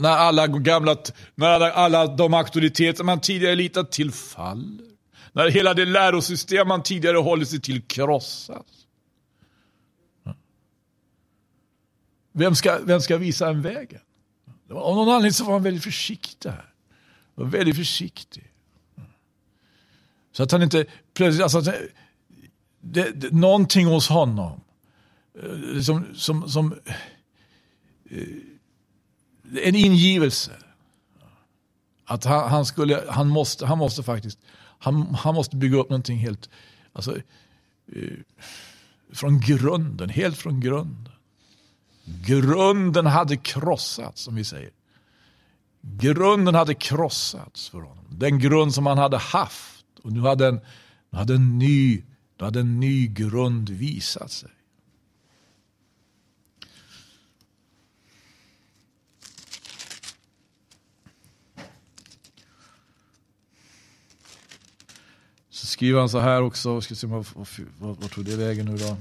När 0.00 0.10
alla 0.10 0.46
gamla, 0.46 0.96
när 1.34 1.60
alla 1.60 2.06
de 2.06 2.34
auktoriteter 2.34 3.04
man 3.04 3.20
tidigare 3.20 3.54
litat 3.54 3.92
till 3.92 4.12
faller. 4.12 4.86
När 5.32 5.50
hela 5.50 5.74
det 5.74 5.84
lärosystem 5.84 6.68
man 6.68 6.82
tidigare 6.82 7.16
hållit 7.16 7.48
sig 7.48 7.60
till 7.60 7.82
krossas. 7.82 8.73
Vem 12.36 12.54
ska, 12.54 12.78
vem 12.84 13.00
ska 13.00 13.16
visa 13.16 13.48
en 13.48 13.62
vägen? 13.62 14.00
Av 14.70 14.96
någon 14.96 15.08
anledning 15.08 15.32
så 15.32 15.44
var 15.44 15.52
han 15.52 15.62
väldigt 15.62 15.84
försiktig 15.84 16.48
här. 16.48 16.72
Var 17.34 17.44
väldigt 17.44 17.76
försiktig. 17.76 18.52
Så 20.32 20.42
att 20.42 20.52
han 20.52 20.62
inte 20.62 20.86
plötsligt, 21.14 21.42
alltså, 21.42 21.72
eh, 21.72 21.80
det, 22.80 23.10
det, 23.10 23.32
någonting 23.32 23.86
hos 23.86 24.08
honom 24.08 24.60
eh, 25.42 25.80
som, 25.80 26.06
som, 26.14 26.48
som 26.48 26.74
eh, 28.10 28.26
en 29.62 29.74
ingivelse. 29.74 30.52
Att 32.04 32.24
han, 32.24 32.50
han, 32.50 32.66
skulle, 32.66 33.04
han, 33.08 33.28
måste, 33.28 33.66
han 33.66 33.78
måste 33.78 34.02
faktiskt 34.02 34.38
han, 34.78 35.14
han 35.14 35.34
måste 35.34 35.56
bygga 35.56 35.78
upp 35.78 35.90
någonting 35.90 36.18
helt, 36.18 36.50
alltså, 36.92 37.16
eh, 37.86 38.18
från 39.12 39.40
grunden, 39.40 40.08
helt 40.08 40.38
från 40.38 40.60
grunden. 40.60 41.13
Grunden 42.04 43.06
hade 43.06 43.36
krossats, 43.36 44.22
som 44.22 44.34
vi 44.34 44.44
säger. 44.44 44.70
Grunden 45.80 46.54
hade 46.54 46.74
krossats 46.74 47.68
för 47.68 47.80
honom. 47.80 48.04
Den 48.10 48.38
grund 48.38 48.74
som 48.74 48.86
han 48.86 48.98
hade 48.98 49.18
haft. 49.18 49.86
Och 50.02 50.12
nu 50.12 50.20
hade 50.20 50.48
en, 50.48 50.60
nu 51.10 51.18
hade 51.18 51.34
en, 51.34 51.58
ny, 51.58 52.04
nu 52.38 52.44
hade 52.44 52.60
en 52.60 52.80
ny 52.80 53.06
grund 53.06 53.68
visat 53.68 54.32
sig. 54.32 54.50
Så 65.50 65.66
skriver 65.66 66.00
han 66.00 66.08
så 66.08 66.18
här 66.18 66.42
också, 66.42 66.80
ska 66.80 66.94
se 66.94 67.06
vad, 67.06 67.26
vad, 67.34 67.46
vad, 67.78 68.10
tog 68.10 68.24
det 68.24 68.36
vägen 68.36 68.66
nu 68.66 68.76
då? 68.76 68.96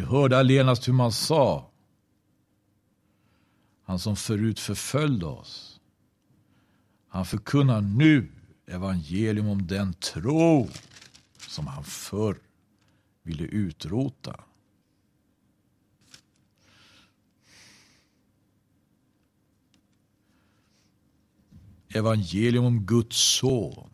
De 0.00 0.06
hörde 0.06 0.38
allenast 0.38 0.88
hur 0.88 0.92
man 0.92 1.12
sa. 1.12 1.70
Han 3.82 3.98
som 3.98 4.16
förut 4.16 4.60
förföljde 4.60 5.26
oss. 5.26 5.80
Han 7.08 7.26
förkunnar 7.26 7.80
nu 7.80 8.32
evangelium 8.66 9.48
om 9.48 9.66
den 9.66 9.94
tro 9.94 10.68
som 11.48 11.66
han 11.66 11.84
förr 11.84 12.38
ville 13.22 13.44
utrota. 13.44 14.44
Evangelium 21.88 22.64
om 22.64 22.86
Guds 22.86 23.16
son. 23.16 23.90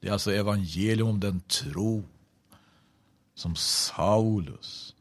Det 0.00 0.08
är 0.08 0.12
alltså 0.12 0.32
evangelium 0.32 1.08
om 1.08 1.20
den 1.20 1.40
tro 1.40 2.04
som 3.34 3.56
Saulus 3.56 4.96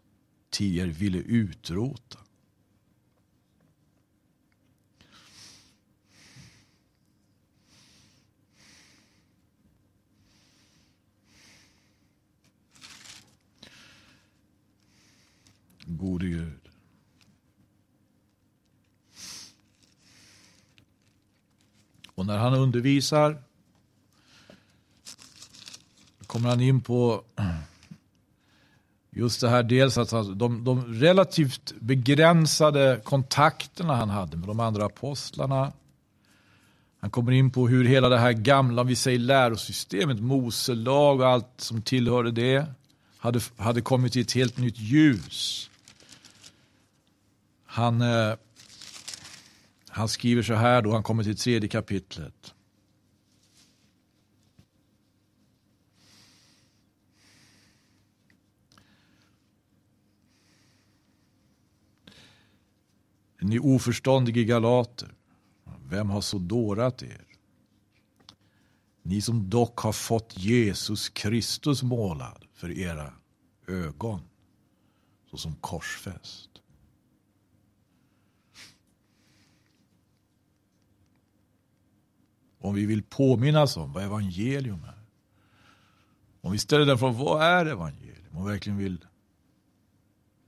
tidigare 0.52 0.90
ville 0.90 1.18
utrota. 1.18 2.20
Gode 15.86 16.28
Gud. 16.28 16.60
Och 22.16 22.26
när 22.26 22.38
han 22.38 22.54
undervisar 22.54 23.44
kommer 26.28 26.50
han 26.50 26.62
in 26.62 26.82
på 26.82 27.24
just 29.12 29.42
det 29.42 29.50
här 29.50 29.64
dels 29.64 29.98
att 29.98 30.40
de, 30.40 30.64
de 30.64 30.94
relativt 30.94 31.74
begränsade 31.80 33.02
kontakterna 33.04 33.96
han 33.96 34.10
hade 34.10 34.38
med 34.38 34.48
de 34.48 34.60
andra 34.60 34.86
apostlarna. 34.86 35.72
Han 37.00 37.10
kommer 37.10 37.32
in 37.32 37.52
på 37.52 37.68
hur 37.68 37.86
hela 37.86 38.10
det 38.10 38.18
här 38.18 38.34
gamla, 38.34 38.84
vi 38.84 38.96
säger 38.96 39.20
lärosystemet, 39.20 40.20
Mose 40.20 40.76
lag 40.76 41.20
och 41.20 41.28
allt 41.28 41.54
som 41.58 41.82
tillhörde 41.82 42.32
det, 42.32 42.66
hade, 43.18 43.40
hade 43.58 43.82
kommit 43.82 44.16
i 44.16 44.22
ett 44.22 44.32
helt 44.32 44.58
nytt 44.58 44.80
ljus. 44.80 45.70
Han, 47.66 48.02
eh, 48.02 48.34
han 49.90 50.08
skriver 50.08 50.44
så 50.44 50.54
här 50.54 50.82
då 50.82 50.94
han 50.94 51.04
kommer 51.04 51.24
till 51.24 51.38
tredje 51.38 51.70
kapitlet. 51.70 52.54
Ni 63.42 63.60
oförståndige 63.60 64.44
galater, 64.44 65.14
vem 65.90 66.10
har 66.10 66.22
så 66.22 66.38
dårat 66.38 67.04
er? 67.04 67.26
Ni 69.02 69.22
som 69.22 69.50
dock 69.50 69.80
har 69.80 69.92
fått 69.92 70.38
Jesus 70.38 71.10
Kristus 71.10 71.84
målad 71.84 72.46
för 72.54 72.72
era 72.72 73.14
ögon 73.68 74.22
såsom 75.32 75.56
korsfäst. 75.56 76.50
Om 82.60 82.76
vi 82.76 82.86
vill 82.86 83.04
påminnas 83.04 83.78
om 83.78 83.94
vad 83.94 84.04
evangelium 84.04 84.84
är. 84.84 85.04
Om 86.42 86.52
vi 86.52 86.58
ställer 86.58 86.86
den 86.86 86.98
frågan, 86.98 87.18
vad 87.18 87.44
är 87.44 87.66
evangelium? 87.66 88.38
Och 88.38 88.50
verkligen 88.50 88.78
vill 88.78 89.06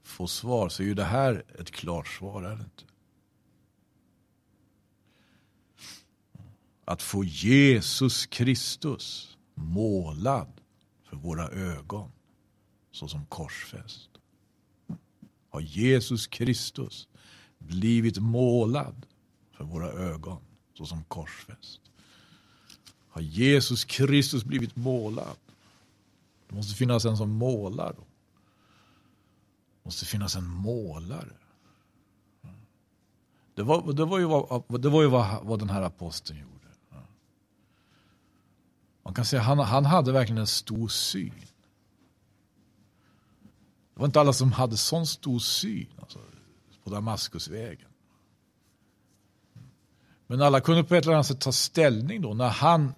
få 0.04 0.26
svar 0.26 0.68
så 0.68 0.82
är 0.82 0.86
ju 0.86 0.94
det 0.94 1.04
här 1.04 1.44
ett 1.58 1.70
klart 1.70 2.08
svar, 2.08 2.42
är 2.42 2.56
det 2.56 2.62
inte? 2.62 2.84
Att 6.84 7.02
få 7.02 7.24
Jesus 7.24 8.26
Kristus 8.26 9.36
målad 9.54 10.60
för 11.04 11.16
våra 11.16 11.48
ögon 11.48 12.12
såsom 12.90 13.26
korsfäst. 13.26 14.10
Har 15.50 15.60
Jesus 15.60 16.26
Kristus 16.26 17.08
blivit 17.58 18.18
målad 18.18 19.06
för 19.52 19.64
våra 19.64 19.90
ögon 19.90 20.42
såsom 20.74 21.04
korsfäst. 21.04 21.80
Har 23.08 23.22
Jesus 23.22 23.84
Kristus 23.84 24.44
blivit 24.44 24.76
målad? 24.76 25.36
Det 26.48 26.54
måste 26.54 26.74
finnas 26.74 27.04
en 27.04 27.16
som 27.16 27.30
målar. 27.30 27.94
Då. 27.96 28.04
Måste 29.84 30.04
finnas 30.04 30.36
en 30.36 30.48
målare. 30.48 31.32
Det 33.54 33.62
var, 33.62 33.92
det 33.92 34.04
var 34.04 34.18
ju, 34.18 34.24
vad, 34.24 34.80
det 34.80 34.88
var 34.88 35.02
ju 35.02 35.08
vad, 35.08 35.44
vad 35.44 35.58
den 35.58 35.70
här 35.70 35.82
aposteln 35.82 36.40
gjorde. 36.40 36.54
Man 39.04 39.14
kan 39.14 39.24
säga 39.24 39.42
att 39.42 39.46
han, 39.46 39.58
han 39.58 39.84
hade 39.84 40.12
verkligen 40.12 40.38
en 40.38 40.46
stor 40.46 40.88
syn. 40.88 41.34
Det 43.94 44.00
var 44.00 44.06
inte 44.06 44.20
alla 44.20 44.32
som 44.32 44.52
hade 44.52 44.76
sån 44.76 45.06
stor 45.06 45.38
syn 45.38 45.88
alltså, 46.00 46.18
på 46.84 46.90
Damaskusvägen. 46.90 47.88
Men 50.26 50.42
alla 50.42 50.60
kunde 50.60 50.84
på 50.84 50.94
ett 50.94 51.04
eller 51.04 51.14
annat 51.14 51.26
sätt 51.26 51.40
ta 51.40 51.52
ställning 51.52 52.22
då 52.22 52.34
när 52.34 52.48
han 52.48 52.94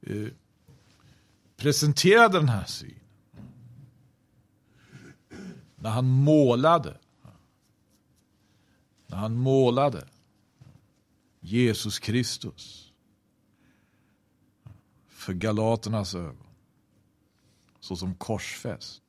eh, 0.00 0.28
presenterade 1.56 2.38
den 2.38 2.48
här 2.48 2.64
synen. 2.64 2.99
När 5.80 5.90
han 5.90 6.08
målade. 6.08 6.98
När 9.06 9.16
han 9.16 9.34
målade 9.34 10.08
Jesus 11.40 11.98
Kristus 11.98 12.92
för 15.08 15.32
galaternas 15.32 16.14
ögon 16.14 16.46
såsom 17.80 18.14
korsfäst. 18.14 19.02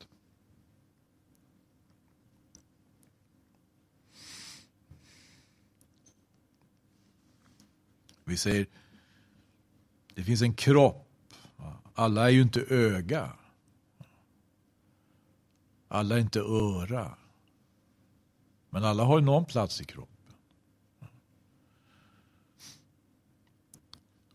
Vi 8.24 8.36
säger, 8.36 8.66
det 10.14 10.24
finns 10.24 10.42
en 10.42 10.54
kropp. 10.54 11.08
Alla 11.94 12.24
är 12.24 12.30
ju 12.30 12.42
inte 12.42 12.60
öga. 12.60 13.36
Alla 15.92 16.14
är 16.14 16.20
inte 16.20 16.40
öra. 16.40 17.14
Men 18.70 18.84
alla 18.84 19.04
har 19.04 19.18
ju 19.18 19.24
någon 19.24 19.44
plats 19.44 19.80
i 19.80 19.84
kroppen. 19.84 20.34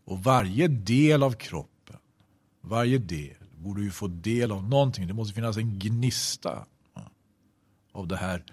Och 0.04 0.24
varje 0.24 0.68
del 0.68 1.22
av 1.22 1.32
kroppen, 1.32 1.98
varje 2.60 2.98
del, 2.98 3.36
borde 3.56 3.82
ju 3.82 3.90
få 3.90 4.08
del 4.08 4.52
av 4.52 4.68
någonting. 4.68 5.06
Det 5.06 5.14
måste 5.14 5.34
finnas 5.34 5.56
en 5.56 5.78
gnista 5.78 6.66
av 7.92 8.08
det 8.08 8.16
här, 8.16 8.44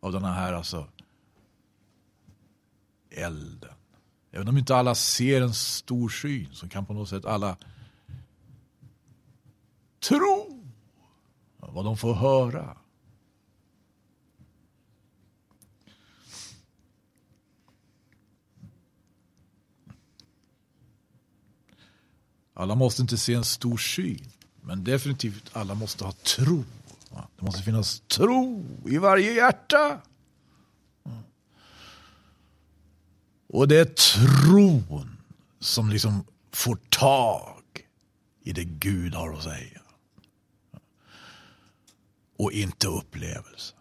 av 0.00 0.12
den 0.12 0.24
här 0.24 0.52
alltså 0.52 0.88
elden. 3.10 3.74
Även 4.30 4.48
om 4.48 4.58
inte 4.58 4.76
alla 4.76 4.94
ser 4.94 5.42
en 5.42 5.54
stor 5.54 6.08
syn 6.08 6.48
så 6.52 6.68
kan 6.68 6.86
på 6.86 6.94
något 6.94 7.08
sätt 7.08 7.24
alla 7.24 7.56
tro 10.08 10.45
vad 11.76 11.84
de 11.84 11.96
får 11.96 12.14
höra. 12.14 12.76
Alla 22.54 22.74
måste 22.74 23.02
inte 23.02 23.18
se 23.18 23.34
en 23.34 23.44
stor 23.44 23.76
syn, 23.76 24.28
men 24.60 24.84
definitivt 24.84 25.50
alla 25.52 25.74
måste 25.74 26.04
ha 26.04 26.12
tro. 26.12 26.64
Det 27.36 27.44
måste 27.44 27.62
finnas 27.62 28.00
tro 28.00 28.64
i 28.86 28.98
varje 28.98 29.32
hjärta. 29.32 30.00
Och 33.48 33.68
det 33.68 33.76
är 33.76 33.84
tron 33.84 35.16
som 35.60 35.90
liksom 35.90 36.24
får 36.52 36.76
tag 36.76 37.62
i 38.40 38.52
det 38.52 38.64
Gud 38.64 39.14
har 39.14 39.32
att 39.32 39.42
säga. 39.42 39.80
Och 42.38 42.52
inte 42.52 42.86
upplevelsen. 42.88 43.76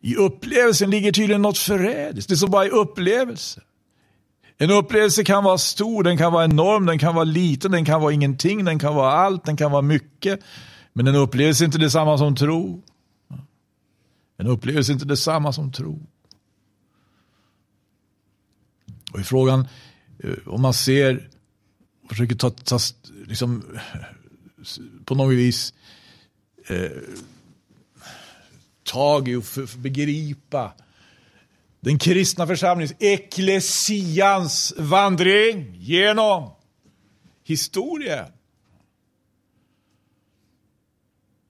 I 0.00 0.16
upplevelsen 0.16 0.90
ligger 0.90 1.12
tydligen 1.12 1.42
något 1.42 1.58
förrädiskt. 1.58 2.28
Det 2.28 2.36
som 2.36 2.50
bara 2.50 2.64
är 2.64 2.70
upplevelse. 2.70 3.62
En 4.58 4.70
upplevelse 4.70 5.24
kan 5.24 5.44
vara 5.44 5.58
stor, 5.58 6.02
den 6.02 6.18
kan 6.18 6.32
vara 6.32 6.44
enorm, 6.44 6.86
den 6.86 6.98
kan 6.98 7.14
vara 7.14 7.24
liten, 7.24 7.70
den 7.70 7.84
kan 7.84 8.00
vara 8.00 8.12
ingenting, 8.12 8.64
den 8.64 8.78
kan 8.78 8.94
vara 8.94 9.12
allt, 9.12 9.44
den 9.44 9.56
kan 9.56 9.70
vara 9.70 9.82
mycket. 9.82 10.40
Men 10.92 11.06
en 11.06 11.14
upplevelse 11.14 11.62
är 11.62 11.66
inte 11.66 11.78
detsamma 11.78 12.18
som 12.18 12.36
tro. 12.36 12.82
En 14.36 14.46
upplevelse 14.46 14.92
är 14.92 14.94
inte 14.94 15.06
detsamma 15.06 15.52
som 15.52 15.72
tro. 15.72 16.06
Och 19.12 19.20
i 19.20 19.24
frågan, 19.24 19.68
eh, 20.18 20.34
om 20.46 20.62
man 20.62 20.74
ser, 20.74 21.28
försöker 22.08 22.34
ta, 22.34 22.50
ta 22.50 22.78
liksom, 23.26 23.64
på 25.04 25.14
något 25.14 25.34
vis 25.34 25.74
eh, 26.68 26.90
tag 28.84 29.28
i 29.28 29.34
och 29.34 29.44
för, 29.44 29.66
för 29.66 29.78
begripa 29.78 30.72
den 31.80 31.98
kristna 31.98 32.46
församlingens, 32.46 32.94
eklesians 32.98 34.74
vandring 34.78 35.74
genom 35.74 36.50
historien. 37.44 38.26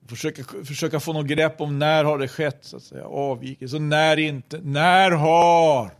Försöka, 0.07 0.43
försöka 0.65 0.99
få 0.99 1.13
något 1.13 1.27
grepp 1.27 1.61
om 1.61 1.79
när 1.79 2.03
har 2.03 2.17
det 2.17 2.27
skett, 2.27 2.59
så 2.61 2.77
att 2.77 2.83
säga, 2.83 3.05
avvikelse, 3.05 3.75
och 3.75 3.81
när 3.81 4.17
inte. 4.17 4.59
När 4.63 5.11
har 5.11 5.91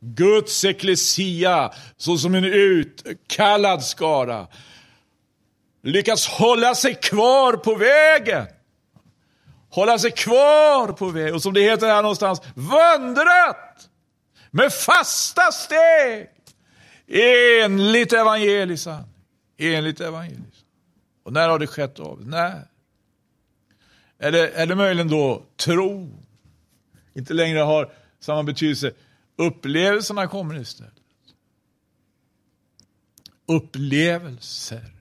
Guds 0.00 0.64
eklesia, 0.64 1.72
såsom 1.96 2.34
en 2.34 2.44
utkallad 2.44 3.84
skara, 3.84 4.46
lyckats 5.92 6.26
hålla 6.26 6.74
sig 6.74 6.94
kvar 6.94 7.52
på 7.52 7.74
vägen? 7.74 8.46
hålla 9.74 9.98
sig 9.98 10.10
kvar 10.10 10.92
på 10.92 11.10
vägen. 11.10 11.34
och 11.34 11.42
som 11.42 11.52
det 11.52 11.60
heter 11.60 11.86
här 11.86 12.02
någonstans, 12.02 12.40
vandrat 12.54 13.90
med 14.50 14.72
fasta 14.72 15.52
steg 15.52 16.28
enligt 17.06 18.12
evangelisan. 18.12 19.04
Enligt 19.58 20.00
evangelisan. 20.00 20.66
Och 21.22 21.32
när 21.32 21.48
har 21.48 21.58
det 21.58 21.66
skett 21.66 22.00
av? 22.00 22.26
När? 22.26 22.68
Är 24.18 24.32
det, 24.32 24.48
är 24.48 24.66
det 24.66 24.74
möjligen 24.74 25.08
då 25.08 25.42
tro? 25.56 26.22
Inte 27.14 27.34
längre 27.34 27.58
har 27.58 27.92
samma 28.20 28.42
betydelse. 28.42 28.92
Upplevelserna 29.36 30.26
kommer 30.26 30.60
istället. 30.60 30.92
Upplevelser. 33.46 34.92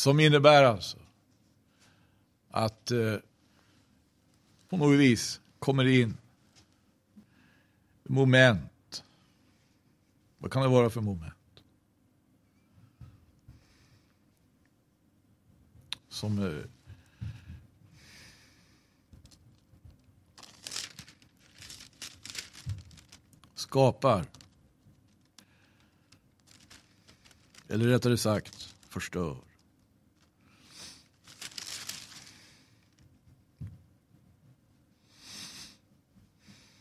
Som 0.00 0.20
innebär 0.20 0.64
alltså 0.64 0.98
att 2.50 2.90
eh, 2.90 3.16
på 4.68 4.76
något 4.76 4.98
vis 4.98 5.40
kommer 5.58 5.84
det 5.84 6.00
in 6.00 6.16
moment. 8.02 9.04
Vad 10.38 10.52
kan 10.52 10.62
det 10.62 10.68
vara 10.68 10.90
för 10.90 11.00
moment? 11.00 11.62
Som 16.08 16.38
eh, 16.38 16.64
skapar 23.54 24.26
eller 27.68 27.86
rättare 27.86 28.16
sagt 28.16 28.74
förstör. 28.88 29.49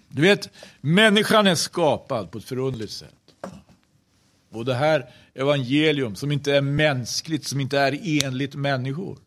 Du 0.10 0.22
vet, 0.22 0.50
människan 0.82 1.48
är 1.48 1.56
skapad 1.56 2.32
på 2.32 2.38
ett 2.38 2.44
förundligt 2.44 2.92
sätt. 2.92 3.16
Och 4.52 4.66
det 4.66 4.74
här 4.76 5.10
evangelium 5.34 6.16
som 6.16 6.32
inte 6.32 6.56
är 6.56 6.62
mänskligt, 6.62 7.48
som 7.48 7.60
inte 7.60 7.80
är 7.80 8.24
enligt 8.26 8.56
människor. 8.56 9.18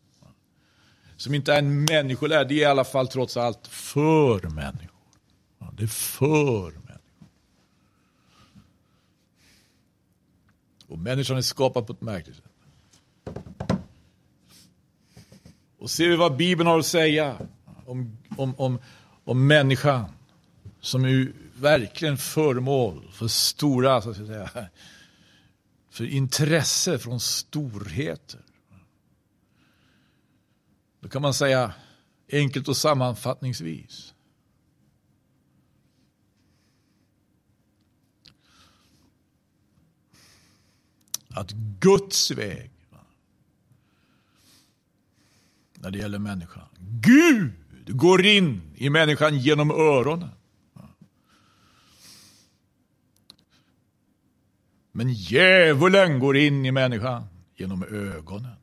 Som 1.17 1.33
inte 1.33 1.53
är 1.53 1.59
en 1.59 1.83
människolärd, 1.83 2.47
det 2.47 2.53
är 2.53 2.57
i 2.57 2.65
alla 2.65 2.83
fall 2.83 3.07
trots 3.07 3.37
allt 3.37 3.67
för 3.67 4.49
människor. 4.49 4.89
Det 5.77 5.83
är 5.83 5.87
för 5.87 6.71
människor. 6.71 6.99
Och 10.87 10.99
människan 10.99 11.37
är 11.37 11.41
skapad 11.41 11.87
på 11.87 11.93
ett 11.93 12.01
märkligt 12.01 12.35
sätt. 12.35 12.45
Och 15.79 15.89
ser 15.89 16.09
vi 16.09 16.15
vad 16.15 16.37
Bibeln 16.37 16.67
har 16.67 16.79
att 16.79 16.85
säga 16.85 17.37
om, 17.85 18.17
om, 18.37 18.55
om, 18.57 18.79
om 19.23 19.47
människan 19.47 20.05
som 20.83 21.05
är 21.05 21.33
verkligen 21.55 22.17
föremål 22.17 23.11
för 23.11 23.27
stora, 23.27 24.01
så 24.01 24.09
att 24.09 24.15
säga, 24.15 24.69
för 25.89 26.05
intresse 26.05 26.99
från 26.99 27.19
storheter. 27.19 28.41
Då 30.99 31.09
kan 31.09 31.21
man 31.21 31.33
säga 31.33 31.73
enkelt 32.31 32.67
och 32.67 32.77
sammanfattningsvis. 32.77 34.13
Att 41.29 41.51
Guds 41.79 42.31
väg 42.31 42.71
när 45.73 45.91
det 45.91 45.97
gäller 45.97 46.19
människan. 46.19 46.67
Gud 46.79 47.51
går 47.87 48.25
in 48.25 48.61
i 48.75 48.89
människan 48.89 49.39
genom 49.39 49.71
öronen. 49.71 50.29
Men 54.95 55.13
djävulen 55.13 56.19
går 56.19 56.37
in 56.37 56.65
i 56.65 56.71
människan 56.71 57.23
genom 57.55 57.83
ögonen. 57.83 58.55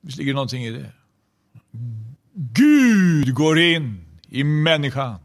Visst 0.00 0.18
ligger 0.18 0.32
det 0.32 0.34
någonting 0.34 0.64
i 0.64 0.70
det? 0.70 0.92
Gud 2.32 3.34
går 3.34 3.58
in 3.58 4.04
i 4.28 4.44
människan 4.44 5.18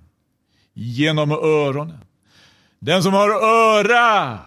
genom 0.74 1.32
öronen. 1.32 2.06
Den 2.80 3.04
som 3.04 3.14
har 3.14 3.30
öra, 3.30 4.40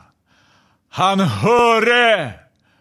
han 0.88 1.20
höre 1.20 2.34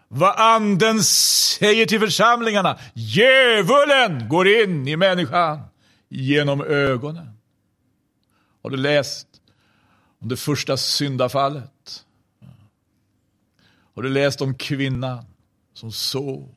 vad 0.08 0.34
anden 0.36 1.02
säger 1.02 1.86
till 1.86 2.00
församlingarna. 2.00 2.78
Djävulen 2.94 4.28
går 4.28 4.48
in 4.48 4.88
i 4.88 4.96
människan 4.96 5.60
genom 6.08 6.60
ögonen. 6.60 7.30
Har 8.62 8.70
du 8.70 8.76
läst 8.76 9.33
om 10.24 10.28
det 10.28 10.36
första 10.36 10.76
syndafallet? 10.76 12.06
Har 13.94 14.02
du 14.02 14.08
läst 14.08 14.40
om 14.40 14.54
kvinnan 14.54 15.24
som 15.74 15.92
såg 15.92 16.54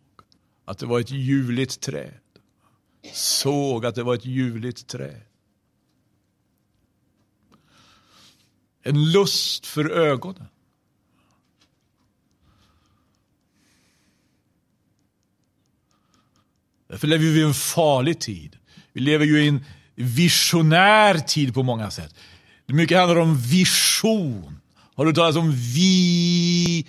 att 0.65 0.77
det 0.77 0.85
var 0.85 0.99
ett 0.99 1.11
ljuvligt 1.11 1.79
träd? 1.79 2.19
Såg 3.13 3.85
att 3.85 3.95
det 3.95 4.03
var 4.03 4.15
ett 4.15 4.25
ljuvligt 4.25 4.87
träd. 4.87 5.21
En 8.83 9.11
lust 9.11 9.65
för 9.65 9.89
ögonen. 9.89 10.47
Därför 16.87 17.07
lever 17.07 17.25
vi 17.25 17.39
i 17.39 17.43
en 17.43 17.53
farlig 17.53 18.19
tid. 18.19 18.57
Vi 18.93 19.01
lever 19.01 19.25
ju 19.25 19.43
i 19.43 19.47
en 19.47 19.65
visionär 19.95 21.19
tid 21.19 21.53
på 21.53 21.63
många 21.63 21.91
sätt. 21.91 22.15
Mycket 22.73 22.97
handlar 22.97 23.15
om 23.21 23.37
vision. 23.37 24.59
Har 24.95 25.05
du 25.05 25.13
talat 25.13 25.35
om 25.35 25.51
vi... 25.51 26.85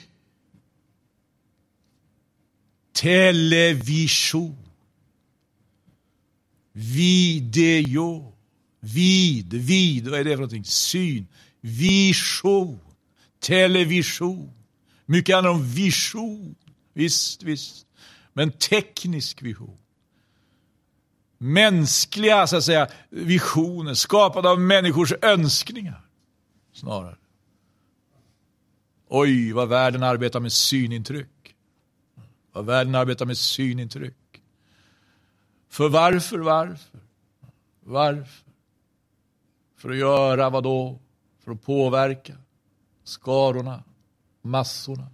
Television. 2.92 4.56
Video. 6.72 8.32
Vid, 8.80 9.54
vid, 9.54 10.08
vad 10.08 10.20
är 10.20 10.24
det 10.24 10.30
för 10.30 10.36
någonting? 10.36 10.64
Syn. 10.64 11.26
Vision. 11.60 12.80
Television. 13.40 14.52
Mycket 15.06 15.34
handlar 15.34 15.52
om 15.52 15.74
vision. 15.74 16.54
Visst, 16.94 17.42
visst. 17.42 17.86
Men 18.32 18.52
teknisk 18.52 19.42
vision 19.42 19.78
mänskliga 21.38 22.46
så 22.46 22.56
att 22.56 22.64
säga, 22.64 22.88
visioner, 23.10 23.94
skapade 23.94 24.50
av 24.50 24.60
människors 24.60 25.12
önskningar. 25.22 26.08
Snarare. 26.72 27.16
Oj, 29.08 29.52
vad 29.52 29.68
världen 29.68 30.02
arbetar 30.02 30.40
med 30.40 30.52
synintryck. 30.52 31.54
Vad 32.52 32.66
världen 32.66 32.94
arbetar 32.94 33.26
med 33.26 33.38
synintryck. 33.38 34.42
För 35.68 35.88
varför, 35.88 36.38
varför? 36.38 37.00
Varför? 37.80 38.44
För 39.76 39.90
att 39.90 39.96
göra 39.96 40.50
vad 40.50 40.62
då? 40.62 41.00
För 41.44 41.52
att 41.52 41.62
påverka 41.62 42.34
skarorna, 43.04 43.84
massorna. 44.42 45.06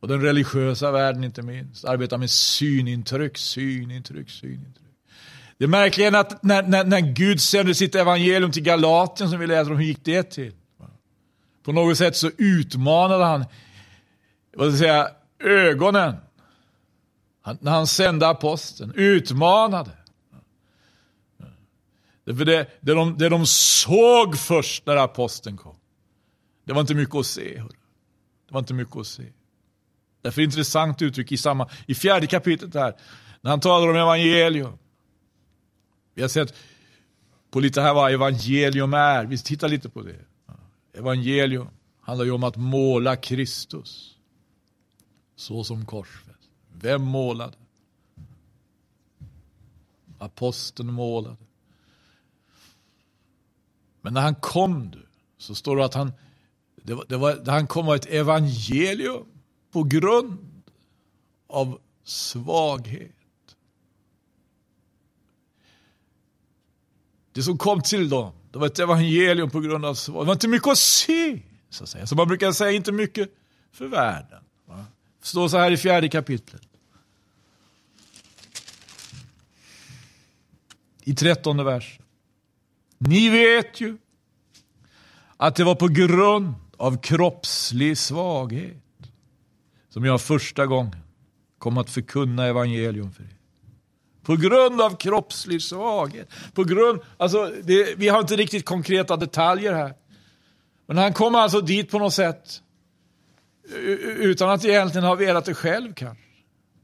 Och 0.00 0.08
den 0.08 0.22
religiösa 0.22 0.90
världen 0.90 1.24
inte 1.24 1.42
minst 1.42 1.84
arbetar 1.84 2.18
med 2.18 2.30
synintryck, 2.30 3.38
synintryck, 3.38 4.30
synintryck. 4.30 4.79
Det 5.60 5.66
märkliga 5.66 6.08
är 6.08 6.12
att 6.12 6.42
när, 6.42 6.62
när, 6.62 6.84
när 6.84 7.00
Gud 7.00 7.40
sände 7.40 7.74
sitt 7.74 7.94
evangelium 7.94 8.52
till 8.52 8.62
Galatien, 8.62 9.30
som 9.30 9.38
vi 9.38 9.46
läser 9.46 9.70
om, 9.70 9.76
hur 9.76 9.84
gick 9.84 10.04
det 10.04 10.22
till? 10.22 10.52
På 11.62 11.72
något 11.72 11.98
sätt 11.98 12.16
så 12.16 12.30
utmanade 12.38 13.24
han 13.24 13.44
vad 14.56 14.76
ska 14.76 14.86
jag 14.86 15.06
säga, 15.08 15.10
ögonen. 15.52 16.16
Han, 17.42 17.58
när 17.60 17.72
han 17.72 17.86
sände 17.86 18.28
aposteln, 18.28 18.92
utmanade. 18.94 19.90
För 22.24 22.44
det, 22.44 22.66
det, 22.80 22.94
de, 22.94 23.18
det 23.18 23.28
de 23.28 23.46
såg 23.46 24.38
först 24.38 24.86
när 24.86 24.96
aposteln 24.96 25.56
kom, 25.56 25.76
det 26.66 26.72
var 26.72 26.80
inte 26.80 26.94
mycket 26.94 27.14
att 27.14 27.26
se. 27.26 27.62
Det 28.48 28.54
var 28.54 28.60
inte 28.60 28.74
mycket 28.74 28.96
att 28.96 29.06
se. 29.06 29.24
Därför 30.22 30.40
är 30.40 30.46
det 30.46 30.50
intressant 30.50 31.02
uttryck 31.02 31.32
i, 31.32 31.36
samma, 31.36 31.68
i 31.86 31.94
fjärde 31.94 32.26
kapitlet 32.26 32.74
här, 32.74 32.94
när 33.40 33.50
han 33.50 33.60
talar 33.60 33.88
om 33.88 33.96
evangelium. 33.96 34.78
Vi 36.20 36.24
har 36.24 36.28
sett 36.28 36.54
på 37.50 37.60
lite 37.60 37.80
här 37.80 37.94
vad 37.94 38.12
evangelium 38.12 38.94
är. 38.94 39.24
Vi 39.24 39.38
tittar 39.38 39.68
lite 39.68 39.88
på 39.88 40.02
det. 40.02 40.24
Evangelium 40.92 41.68
handlar 42.00 42.24
ju 42.24 42.30
om 42.30 42.44
att 42.44 42.56
måla 42.56 43.16
Kristus. 43.16 44.16
Så 45.36 45.64
som 45.64 45.86
korsfäst. 45.86 46.50
Vem 46.72 47.02
målade? 47.02 47.56
Aposteln 50.18 50.92
målade. 50.92 51.36
Men 54.00 54.14
när 54.14 54.20
han 54.20 54.34
kom 54.34 54.92
så 55.38 55.54
står 55.54 55.76
det 55.76 55.84
att 55.84 55.94
han, 55.94 56.12
det 56.82 56.94
var, 56.94 57.04
det 57.08 57.16
var, 57.16 57.50
han 57.50 57.66
kom 57.66 57.86
var 57.86 57.96
ett 57.96 58.06
evangelium 58.06 59.24
på 59.70 59.82
grund 59.82 60.62
av 61.46 61.80
svaghet. 62.04 63.19
Det 67.32 67.42
som 67.42 67.58
kom 67.58 67.82
till 67.82 68.08
dem, 68.08 68.32
det 68.50 68.58
var 68.58 68.66
ett 68.66 68.78
evangelium 68.78 69.50
på 69.50 69.60
grund 69.60 69.84
av 69.84 69.98
Det 70.06 70.12
var 70.12 70.32
inte 70.32 70.48
mycket 70.48 70.68
att 70.68 70.78
se, 70.78 71.42
så 71.70 71.84
att 71.84 71.90
säga. 71.90 72.06
Som 72.06 72.16
man 72.16 72.28
brukar 72.28 72.52
säga, 72.52 72.70
inte 72.70 72.92
mycket 72.92 73.30
för 73.72 73.86
världen. 73.86 74.42
Det 75.20 75.26
står 75.26 75.48
så 75.48 75.58
här 75.58 75.70
i 75.70 75.76
fjärde 75.76 76.08
kapitlet. 76.08 76.62
I 81.04 81.14
trettonde 81.14 81.64
versen. 81.64 82.04
Ni 82.98 83.28
vet 83.28 83.80
ju 83.80 83.98
att 85.36 85.56
det 85.56 85.64
var 85.64 85.74
på 85.74 85.88
grund 85.88 86.54
av 86.76 87.00
kroppslig 87.00 87.98
svaghet 87.98 88.76
som 89.88 90.04
jag 90.04 90.20
första 90.20 90.66
gången 90.66 90.96
kom 91.58 91.78
att 91.78 91.90
förkunna 91.90 92.46
evangelium 92.46 93.12
för 93.12 93.22
er. 93.22 93.39
På 94.22 94.36
grund 94.36 94.80
av 94.80 94.96
kroppslig 94.96 95.62
svaghet. 95.62 96.30
På 96.54 96.64
grund, 96.64 97.00
alltså, 97.16 97.52
det, 97.62 97.94
vi 97.98 98.08
har 98.08 98.20
inte 98.20 98.36
riktigt 98.36 98.64
konkreta 98.64 99.16
detaljer 99.16 99.72
här. 99.72 99.94
Men 100.86 100.98
han 100.98 101.12
kom 101.12 101.34
alltså 101.34 101.60
dit 101.60 101.90
på 101.90 101.98
något 101.98 102.14
sätt 102.14 102.62
utan 104.18 104.50
att 104.50 104.64
egentligen 104.64 105.04
ha 105.04 105.14
velat 105.14 105.44
det 105.44 105.54
själv 105.54 105.94
kanske. 105.94 106.24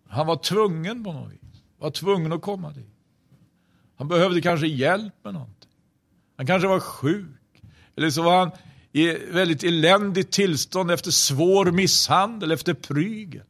Han 0.09 0.27
var 0.27 0.37
tvungen 0.37 1.05
på 1.05 1.13
något 1.13 1.33
vis. 1.33 1.63
Var 1.79 1.91
tvungen 1.91 2.33
att 2.33 2.43
komma 2.43 2.71
dit. 2.71 2.91
Han 3.99 4.09
behövde 4.09 4.41
kanske 4.41 4.67
hjälp 4.67 5.15
med 5.23 5.33
någonting. 5.33 5.71
Han 6.37 6.47
kanske 6.47 6.69
var 6.69 6.81
sjuk. 6.81 7.63
Eller 7.97 8.11
så 8.11 8.23
var 8.23 8.39
han 8.39 8.51
i 8.93 9.19
väldigt 9.31 9.65
eländigt 9.65 10.33
tillstånd 10.33 10.91
efter 10.91 11.11
svår 11.11 11.71
misshandel, 11.71 12.53
efter 12.53 12.75
prygel. 12.75 13.43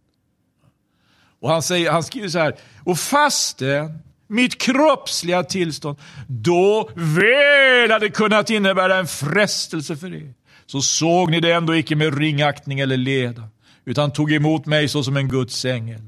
Och 1.40 1.50
han, 1.50 1.62
säger, 1.62 1.90
han 1.90 2.02
skriver 2.02 2.28
så 2.28 2.38
här, 2.38 2.56
och 2.84 2.98
fastän 2.98 3.98
mitt 4.28 4.60
kroppsliga 4.60 5.44
tillstånd 5.44 5.98
då 6.26 6.90
väl 6.94 7.90
hade 7.90 8.08
kunnat 8.08 8.50
innebära 8.50 8.96
en 8.96 9.06
frestelse 9.06 9.96
för 9.96 10.14
er, 10.14 10.34
så 10.66 10.82
såg 10.82 11.30
ni 11.30 11.40
det 11.40 11.52
ändå 11.52 11.74
icke 11.76 11.96
med 11.96 12.18
ringaktning 12.18 12.80
eller 12.80 12.96
leda, 12.96 13.48
utan 13.84 14.12
tog 14.12 14.32
emot 14.32 14.66
mig 14.66 14.88
såsom 14.88 15.16
en 15.16 15.28
Guds 15.28 15.64
ängel, 15.64 16.00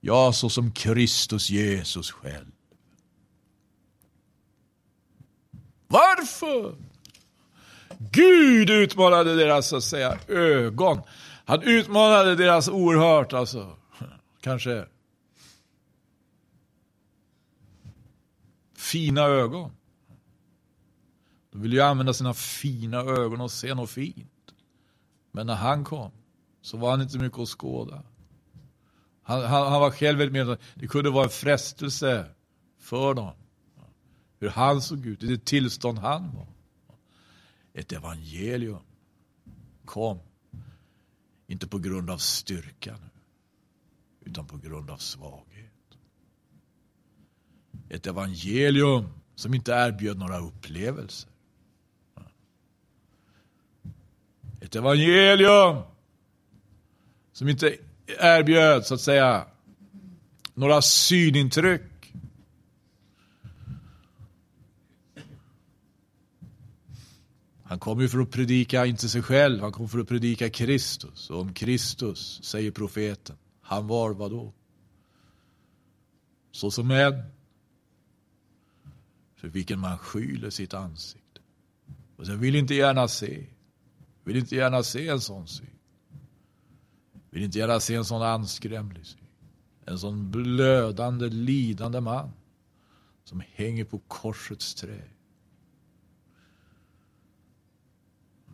ja, 0.00 0.32
såsom 0.32 0.72
Kristus 0.72 1.50
Jesus 1.50 2.10
själv. 2.10 2.46
Varför? 5.88 6.74
Gud 7.98 8.70
utmanade 8.70 9.36
deras 9.36 9.68
så 9.68 9.76
att 9.76 9.84
säga, 9.84 10.18
ögon. 10.28 11.00
Han 11.44 11.62
utmanade 11.62 12.36
deras 12.36 12.68
oerhört 12.68 13.32
alltså 13.32 13.76
kanske 14.42 14.86
fina 18.74 19.20
ögon. 19.20 19.72
De 21.50 21.62
ville 21.62 21.76
ju 21.76 21.82
använda 21.82 22.14
sina 22.14 22.34
fina 22.34 22.96
ögon 22.96 23.40
och 23.40 23.50
se 23.50 23.74
något 23.74 23.90
fint. 23.90 24.54
Men 25.30 25.46
när 25.46 25.54
han 25.54 25.84
kom 25.84 26.10
så 26.60 26.76
var 26.76 26.90
han 26.90 27.02
inte 27.02 27.18
mycket 27.18 27.38
att 27.38 27.48
skåda. 27.48 28.02
Han, 29.22 29.44
han, 29.44 29.72
han 29.72 29.80
var 29.80 29.90
själv 29.90 30.18
väldigt 30.18 30.32
medveten 30.32 30.66
det 30.74 30.86
kunde 30.86 31.10
vara 31.10 31.24
en 31.24 31.30
frestelse 31.30 32.26
för 32.78 33.14
dem. 33.14 33.32
Hur 34.38 34.48
han 34.48 34.82
såg 34.82 35.06
ut, 35.06 35.22
i 35.22 35.26
det 35.26 35.44
tillstånd 35.44 35.98
han 35.98 36.34
var. 36.36 36.46
Ett 37.74 37.92
evangelium 37.92 38.82
kom, 39.84 40.18
inte 41.46 41.68
på 41.68 41.78
grund 41.78 42.10
av 42.10 42.18
styrkan 42.18 43.11
utan 44.24 44.46
på 44.46 44.56
grund 44.56 44.90
av 44.90 44.96
svaghet. 44.96 45.98
Ett 47.88 48.06
evangelium 48.06 49.08
som 49.34 49.54
inte 49.54 49.72
erbjöd 49.72 50.18
några 50.18 50.38
upplevelser. 50.38 51.30
Ett 54.60 54.76
evangelium 54.76 55.82
som 57.32 57.48
inte 57.48 57.76
erbjöd, 58.06 58.86
så 58.86 58.94
att 58.94 59.00
säga, 59.00 59.46
några 60.54 60.82
synintryck. 60.82 61.82
Han 67.64 67.78
kom 67.78 68.00
ju 68.00 68.08
för 68.08 68.18
att 68.18 68.30
predika 68.30 68.86
inte 68.86 69.08
sig 69.08 69.22
själv, 69.22 69.60
han 69.60 69.72
kom 69.72 69.88
för 69.88 69.98
att 69.98 70.08
predika 70.08 70.50
Kristus. 70.50 71.30
Och 71.30 71.40
om 71.40 71.54
Kristus, 71.54 72.40
säger 72.44 72.70
profeten, 72.70 73.36
han 73.72 73.86
var 73.86 74.14
vad 74.14 74.30
då? 74.30 74.52
Så 76.50 76.70
som 76.70 76.90
en 76.90 77.22
för 79.34 79.48
vilken 79.48 79.80
man 79.80 79.98
skyler 79.98 80.50
sitt 80.50 80.74
ansikte. 80.74 81.40
Och 82.16 82.26
sen 82.26 82.40
vill 82.40 82.54
inte 82.54 82.74
gärna 82.74 83.08
se, 83.08 83.46
vill 84.24 84.36
inte 84.36 84.56
gärna 84.56 84.82
se 84.82 85.08
en 85.08 85.20
sån 85.20 85.48
syn. 85.48 85.78
Vill 87.30 87.42
inte 87.42 87.58
gärna 87.58 87.80
se 87.80 87.94
en 87.94 88.04
sån 88.04 88.22
anskrämlig 88.22 89.06
syn. 89.06 89.26
En 89.84 89.98
sån 89.98 90.30
blödande, 90.30 91.28
lidande 91.28 92.00
man 92.00 92.32
som 93.24 93.42
hänger 93.52 93.84
på 93.84 93.98
korsets 93.98 94.74
trä. 94.74 95.02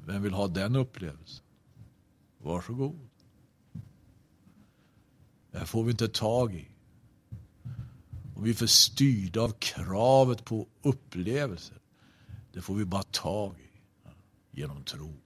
Vem 0.06 0.22
vill 0.22 0.32
ha 0.32 0.48
den 0.48 0.76
upplevelsen? 0.76 1.44
Varsågod. 2.38 3.07
Det 5.58 5.66
får 5.66 5.84
vi 5.84 5.90
inte 5.90 6.08
tag 6.08 6.54
i. 6.54 6.68
Och 8.34 8.46
vi 8.46 8.50
är 8.50 8.54
för 8.54 8.66
styrda 8.66 9.40
av 9.40 9.54
kravet 9.58 10.44
på 10.44 10.66
upplevelser. 10.82 11.76
Det 12.52 12.60
får 12.60 12.74
vi 12.74 12.84
bara 12.84 13.02
tag 13.02 13.54
i 13.58 14.60
genom 14.60 14.84
tro. 14.84 15.16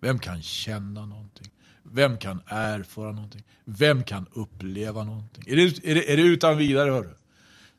Vem 0.00 0.18
kan 0.18 0.42
känna 0.42 1.06
någonting? 1.06 1.50
Vem 1.82 2.18
kan 2.18 2.42
erfara 2.46 3.12
någonting? 3.12 3.42
Vem 3.64 4.04
kan 4.04 4.26
uppleva 4.32 5.04
någonting? 5.04 5.44
Är 5.46 5.56
det, 5.56 5.90
är 5.90 5.94
det, 5.94 6.12
är 6.12 6.16
det 6.16 6.22
utan 6.22 6.58
vidare, 6.58 6.90
hörru? 6.90 7.14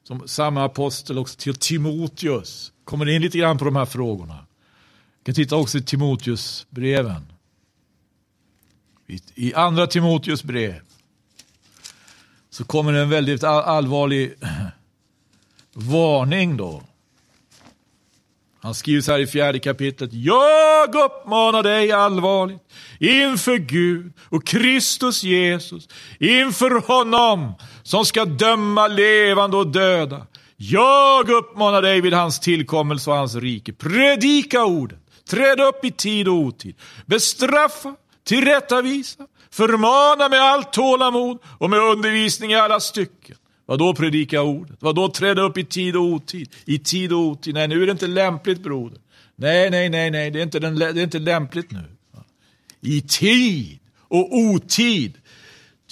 Som 0.03 0.27
samma 0.27 0.65
apostel 0.65 1.17
också 1.17 1.39
till 1.39 1.55
Timoteus 1.55 2.73
kommer 2.83 3.09
in 3.09 3.21
lite 3.21 3.37
grann 3.37 3.57
på 3.57 3.65
de 3.65 3.75
här 3.75 3.85
frågorna. 3.85 4.45
Vi 5.21 5.25
kan 5.25 5.35
titta 5.35 5.55
också 5.55 5.77
i 5.77 5.81
Timoteus 5.81 6.65
breven. 6.69 7.25
I 9.35 9.53
andra 9.53 9.87
Timoteus 9.87 10.43
brev 10.43 10.81
så 12.49 12.63
kommer 12.63 12.93
en 12.93 13.09
väldigt 13.09 13.43
allvarlig 13.43 14.33
varning 15.73 16.57
då. 16.57 16.83
Han 18.61 18.73
skriver 18.73 19.01
så 19.01 19.11
här 19.11 19.19
i 19.19 19.27
fjärde 19.27 19.59
kapitlet. 19.59 20.13
Jag 20.13 20.95
uppmanar 20.95 21.63
dig 21.63 21.91
allvarligt 21.91 22.61
inför 22.99 23.57
Gud 23.57 24.13
och 24.19 24.45
Kristus 24.45 25.23
Jesus, 25.23 25.89
inför 26.19 26.87
honom 26.87 27.53
som 27.83 28.05
ska 28.05 28.25
döma 28.25 28.87
levande 28.87 29.57
och 29.57 29.67
döda. 29.67 30.27
Jag 30.57 31.29
uppmanar 31.29 31.81
dig 31.81 32.01
vid 32.01 32.13
hans 32.13 32.39
tillkommelse 32.39 33.09
och 33.09 33.15
hans 33.15 33.35
rike. 33.35 33.73
Predika 33.73 34.65
ordet, 34.65 35.00
träd 35.29 35.59
upp 35.59 35.85
i 35.85 35.91
tid 35.91 36.27
och 36.27 36.33
otid, 36.33 36.75
bestraffa, 37.05 37.95
tillrättavisa, 38.23 39.23
förmana 39.51 40.29
med 40.29 40.41
allt 40.41 40.73
tålamod 40.73 41.37
och 41.57 41.69
med 41.69 41.79
undervisning 41.79 42.51
i 42.51 42.55
alla 42.55 42.79
stycken. 42.79 43.37
Vad 43.65 43.79
då 43.79 43.93
predika 43.93 44.41
ordet? 44.41 44.77
Vad 44.79 44.95
då 44.95 45.09
träda 45.09 45.41
upp 45.41 45.57
i 45.57 45.65
tid 45.65 45.95
och 45.95 46.03
otid? 46.03 46.49
I 46.65 46.79
tid 46.79 47.13
och 47.13 47.19
otid? 47.19 47.53
Nej, 47.53 47.67
nu 47.67 47.81
är 47.81 47.85
det 47.85 47.91
inte 47.91 48.07
lämpligt 48.07 48.59
broder. 48.59 48.99
Nej, 49.35 49.69
nej, 49.69 49.89
nej, 49.89 50.11
nej, 50.11 50.31
det 50.31 50.39
är 50.39 50.43
inte, 50.43 50.59
den, 50.59 50.75
det 50.75 50.85
är 50.85 50.97
inte 50.97 51.19
lämpligt 51.19 51.71
nu. 51.71 51.83
I 52.81 53.01
tid 53.01 53.79
och 54.07 54.37
otid. 54.37 55.17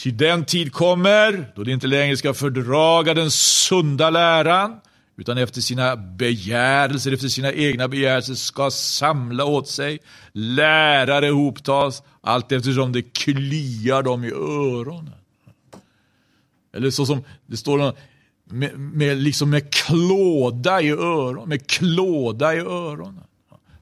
Ty 0.03 0.11
den 0.11 0.45
tid 0.45 0.73
kommer 0.73 1.51
då 1.55 1.63
det 1.63 1.71
inte 1.71 1.87
längre 1.87 2.17
ska 2.17 2.33
fördraga 2.33 3.13
den 3.13 3.31
sunda 3.31 4.09
läran, 4.09 4.79
utan 5.19 5.37
efter 5.37 5.61
sina 5.61 5.95
begärelser, 5.95 7.11
efter 7.11 7.27
sina 7.27 7.53
egna 7.53 7.87
begärelser 7.87 8.33
ska 8.33 8.71
samla 8.71 9.45
åt 9.45 9.67
sig 9.67 9.99
lärare 10.31 11.27
ihoptas, 11.27 12.03
allt 12.21 12.51
eftersom 12.51 12.91
det 12.91 13.01
kliar 13.01 14.03
dem 14.03 14.23
i 14.23 14.31
öronen. 14.31 15.13
Eller 16.73 16.91
så 16.91 17.05
som 17.05 17.23
det 17.45 17.57
står 17.57 17.93
med, 18.43 18.79
med, 18.79 19.17
liksom 19.17 19.49
med 19.49 19.73
klåda 19.73 20.81
i 20.81 20.91
öronen, 20.91 21.49
med 21.49 21.67
klåda 21.67 22.55
i 22.55 22.59
öronen. 22.59 23.23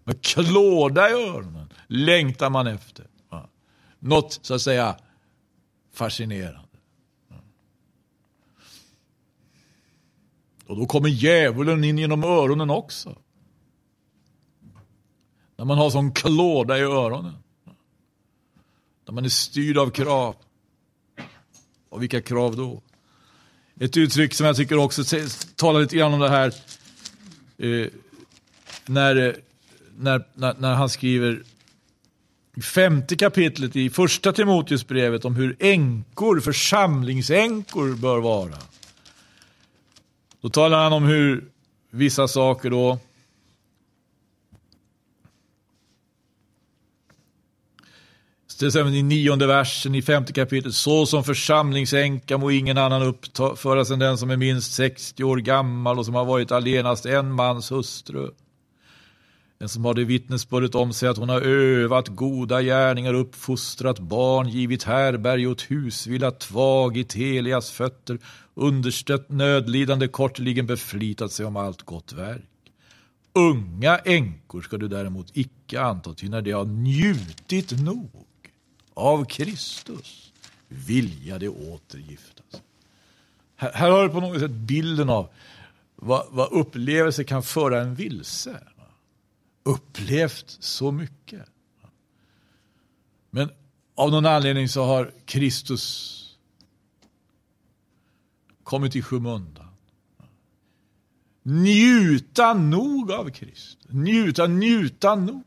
Med 0.04 0.22
klåda 0.22 1.10
i 1.10 1.14
öronen 1.14 1.70
längtar 1.88 2.50
man 2.50 2.68
efter. 2.68 3.06
Något 4.00 4.40
så 4.42 4.54
att 4.54 4.62
säga 4.62 4.96
fascinerande. 5.94 6.67
Och 10.68 10.78
då 10.78 10.86
kommer 10.86 11.10
djävulen 11.10 11.84
in 11.84 11.98
genom 11.98 12.24
öronen 12.24 12.70
också. 12.70 13.18
När 15.58 15.66
man 15.66 15.78
har 15.78 15.90
sån 15.90 16.12
klåda 16.12 16.78
i 16.78 16.82
öronen. 16.82 17.34
När 19.06 19.14
man 19.14 19.26
är 19.26 19.30
styrd 19.30 19.78
av 19.78 19.90
krav. 19.90 20.36
Och 21.90 22.02
vilka 22.02 22.22
krav 22.22 22.56
då? 22.56 22.82
Ett 23.80 23.98
uttryck 23.98 24.34
som 24.34 24.46
jag 24.46 24.56
tycker 24.56 24.78
också 24.78 25.04
talar 25.56 25.80
lite 25.80 25.96
grann 25.96 26.14
om 26.14 26.20
det 26.20 26.30
här 26.30 26.54
eh, 27.58 27.88
när, 28.86 29.16
eh, 29.16 29.34
när, 29.98 30.24
när, 30.34 30.56
när 30.60 30.74
han 30.74 30.90
skriver 30.90 31.44
i 32.56 32.62
femte 32.62 33.16
kapitlet 33.16 33.76
i 33.76 33.90
första 33.90 34.34
Timoteusbrevet 34.34 35.26
om 35.26 35.36
hur 35.36 35.56
änkor, 35.60 36.40
församlingsänkor 36.40 37.96
bör 37.96 38.20
vara. 38.20 38.58
Då 40.42 40.50
talar 40.50 40.84
han 40.84 40.94
om 40.94 41.04
hur 41.04 41.52
vissa 41.92 42.28
saker 42.28 42.70
då 42.70 43.00
Till 48.58 48.68
exempel 48.68 48.94
i 48.94 49.04
nionde 49.04 49.48
versen 49.48 49.96
i 49.96 50.02
femte 50.02 50.34
kapitlet. 50.34 50.74
Så 50.74 51.06
som 51.06 51.24
församlingsänka 51.24 52.38
må 52.38 52.52
ingen 52.52 52.78
annan 52.78 53.04
uppföras 53.04 53.92
än 53.92 54.00
den 54.00 54.18
som 54.18 54.30
är 54.30 54.38
minst 54.38 54.74
60 54.74 55.24
år 55.24 55.38
gammal 55.38 56.00
och 56.00 56.06
som 56.06 56.16
har 56.16 56.26
varit 56.26 56.52
allenast 56.52 57.06
en 57.06 57.32
mans 57.32 57.72
hustru. 57.72 58.30
Den 59.58 59.70
som 59.70 59.86
har 59.86 59.94
det 59.94 60.04
vittnesbördet 60.04 60.76
om 60.76 60.94
sig 60.94 61.10
att 61.10 61.18
hon 61.18 61.30
har 61.30 61.42
övat 61.42 62.08
goda 62.08 62.62
gärningar, 62.62 63.14
uppfostrat 63.14 64.00
barn, 64.00 64.50
givit 64.50 64.84
härberg 64.84 65.48
åt 65.48 65.62
husvilla, 65.62 66.32
tvagit 66.32 67.14
heligas 67.14 67.72
fötter, 67.72 68.20
understött 68.54 69.30
nödlidande, 69.30 70.08
kortligen 70.08 70.68
beflitat 70.68 71.32
sig 71.32 71.46
om 71.46 71.56
allt 71.56 71.82
gott 71.82 72.14
verk. 72.14 72.44
Unga 73.34 73.98
änkor 73.98 74.62
ska 74.62 74.78
du 74.78 74.88
däremot 74.88 75.28
icke 75.34 75.82
anta, 75.82 76.14
ty 76.14 76.30
när 76.30 76.42
de 76.42 76.52
har 76.52 76.66
njutit 76.66 77.72
nog 77.82 78.12
av 78.94 79.26
Kristus 79.26 80.34
vilja 80.68 81.40
det 81.40 81.50
återgiftas. 81.50 82.62
Här, 83.56 83.72
här 83.74 83.92
har 83.92 84.04
du 84.04 84.10
på 84.10 84.20
något 84.20 84.40
sätt 84.40 84.52
bilden 84.52 85.10
av 85.10 85.30
vad, 85.96 86.26
vad 86.30 86.52
upplevelse 86.52 87.24
kan 87.24 87.44
föra 87.44 87.82
en 87.82 87.96
vilse. 87.96 88.60
Upplevt 89.68 90.58
så 90.60 90.92
mycket. 90.92 91.46
Men 93.30 93.50
av 93.96 94.12
någon 94.12 94.26
anledning 94.26 94.70
så 94.70 94.84
har 94.84 95.12
Kristus 95.26 96.14
kommit 98.64 98.96
i 98.96 99.02
skymundan. 99.02 99.68
Njuta 101.44 102.54
nog 102.54 103.12
av 103.12 103.30
Kristus. 103.30 103.88
Njuta, 103.90 104.48
njuta 104.48 105.16
nog 105.16 105.44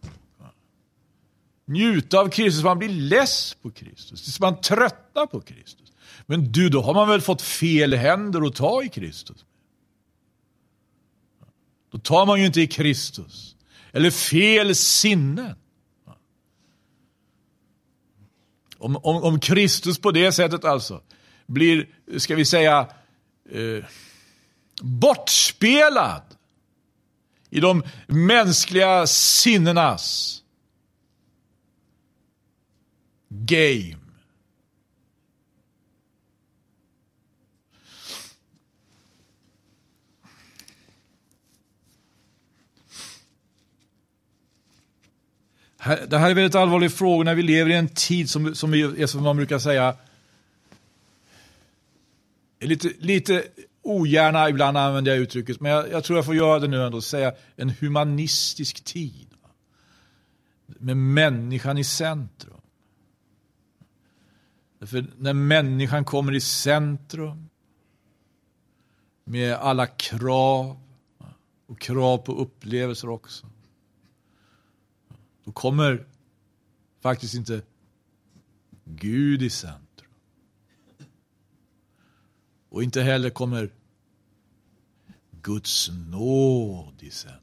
njuta 1.70 2.18
av 2.18 2.28
Kristus, 2.28 2.64
man 2.64 2.78
blir 2.78 2.88
less 2.88 3.56
på 3.62 3.70
Kristus, 3.70 4.40
man 4.40 4.60
tröttnar 4.60 5.26
på 5.26 5.40
Kristus. 5.40 5.92
Men 6.26 6.52
du, 6.52 6.68
då 6.68 6.82
har 6.82 6.94
man 6.94 7.08
väl 7.08 7.20
fått 7.20 7.42
fel 7.42 7.94
händer 7.94 8.46
att 8.46 8.54
ta 8.54 8.82
i 8.82 8.88
Kristus? 8.88 9.44
Då 11.90 11.98
tar 11.98 12.26
man 12.26 12.40
ju 12.40 12.46
inte 12.46 12.60
i 12.60 12.66
Kristus. 12.66 13.56
Eller 13.92 14.10
fel 14.10 14.74
sinnen. 14.74 15.56
Om, 18.78 18.96
om, 18.96 19.22
om 19.22 19.40
Kristus 19.40 19.98
på 19.98 20.10
det 20.10 20.32
sättet 20.32 20.64
alltså 20.64 21.02
blir, 21.46 21.88
ska 22.18 22.36
vi 22.36 22.44
säga, 22.44 22.88
eh, 23.50 23.84
bortspelad 24.82 26.22
i 27.50 27.60
de 27.60 27.82
mänskliga 28.06 29.06
sinnenas 29.06 30.36
game. 33.28 33.99
Det 45.84 46.18
här 46.18 46.30
är 46.30 46.34
väldigt 46.34 46.54
allvarliga 46.54 46.90
frågor 46.90 47.24
när 47.24 47.34
vi 47.34 47.42
lever 47.42 47.70
i 47.70 47.74
en 47.74 47.88
tid 47.88 48.30
som, 48.30 48.54
som, 48.54 48.74
är 48.74 49.06
som 49.06 49.22
man 49.22 49.36
brukar 49.36 49.58
säga 49.58 49.96
lite, 52.60 52.92
lite 52.98 53.44
ogärna 53.82 54.48
ibland 54.48 54.76
använder 54.76 55.12
jag 55.12 55.20
uttrycket, 55.20 55.60
men 55.60 55.72
jag, 55.72 55.90
jag 55.90 56.04
tror 56.04 56.18
jag 56.18 56.26
får 56.26 56.34
göra 56.34 56.58
det 56.58 56.68
nu 56.68 56.84
ändå, 56.86 57.00
säga 57.00 57.32
en 57.56 57.70
humanistisk 57.70 58.84
tid. 58.84 59.26
Med 60.66 60.96
människan 60.96 61.78
i 61.78 61.84
centrum. 61.84 62.60
För 64.80 65.06
när 65.16 65.32
människan 65.32 66.04
kommer 66.04 66.34
i 66.34 66.40
centrum 66.40 67.48
med 69.24 69.54
alla 69.54 69.86
krav 69.86 70.80
och 71.66 71.80
krav 71.80 72.18
på 72.18 72.32
upplevelser 72.32 73.08
också. 73.08 73.49
Då 75.44 75.52
kommer 75.52 76.06
faktiskt 77.00 77.34
inte 77.34 77.62
Gud 78.84 79.42
i 79.42 79.50
centrum. 79.50 80.10
Och 82.68 82.82
inte 82.82 83.02
heller 83.02 83.30
kommer 83.30 83.72
Guds 85.42 85.90
nåd 86.10 87.02
i 87.02 87.10
centrum. 87.10 87.40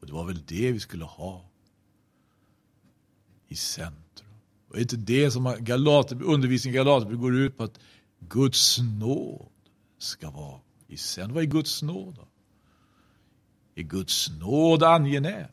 Och 0.00 0.06
det 0.06 0.12
var 0.12 0.24
väl 0.24 0.42
det 0.46 0.72
vi 0.72 0.80
skulle 0.80 1.04
ha 1.04 1.50
i 3.48 3.56
centrum. 3.56 4.28
Och 4.68 4.74
det 4.74 4.80
är 4.80 4.82
inte 4.82 4.96
det 4.96 5.30
som 5.30 5.56
Galater, 5.60 6.22
undervisningen 6.22 6.74
i 6.74 6.78
Galaterbrevet 6.78 7.20
går 7.20 7.36
ut 7.36 7.56
på 7.56 7.64
att 7.64 7.80
Guds 8.20 8.78
nåd 8.78 9.48
ska 9.98 10.30
vara 10.30 10.60
i 10.86 10.96
centrum. 10.96 11.34
Vad 11.34 11.44
är 11.44 11.48
Guds 11.48 11.82
nåd 11.82 12.14
då? 12.14 12.28
Är 13.74 13.82
Guds 13.82 14.30
nåd 14.30 14.82
angenäm? 14.82 15.48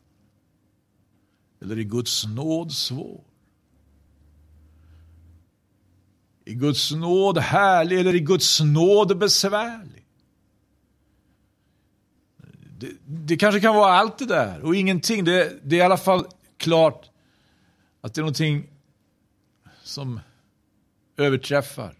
Eller 1.60 1.78
är 1.78 1.82
Guds 1.82 2.26
nåd 2.26 2.72
svår? 2.72 3.24
Är 6.44 6.52
Guds 6.52 6.92
nåd 6.92 7.38
härlig 7.38 8.00
eller 8.00 8.14
är 8.14 8.18
Guds 8.18 8.60
nåd 8.60 9.18
besvärlig? 9.18 10.06
Det, 12.78 12.90
det, 13.06 13.36
kanske 13.36 13.60
kan 13.60 13.74
vara 13.74 13.92
allt 13.92 14.18
det 14.18 14.26
där 14.26 14.60
och 14.60 14.76
ingenting. 14.76 15.24
Det, 15.24 15.60
det 15.62 15.76
är 15.76 15.80
i 15.80 15.82
alla 15.82 15.96
fall 15.96 16.26
klart 16.56 17.10
att 18.00 18.14
det 18.14 18.20
är 18.20 18.22
någonting 18.22 18.68
som 19.82 20.20
överträffar 21.16 21.94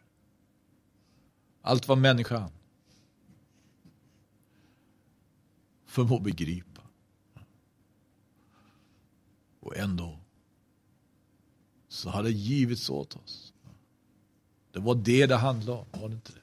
allt 1.63 1.89
vad 1.89 1.99
människan 1.99 2.51
förmår 5.87 6.21
begripa. 6.21 6.76
Och 9.67 9.77
ändå 9.77 10.19
så 11.89 12.11
har 12.11 12.23
det 12.23 12.31
givits 12.31 12.91
åt 12.91 13.17
oss. 13.17 13.53
Det 14.73 14.79
var 14.79 14.95
det 14.95 15.27
det 15.27 15.37
handlade 15.37 15.79
om, 15.79 16.01
var 16.01 16.09
det 16.09 16.15
inte 16.15 16.33
det? 16.33 16.41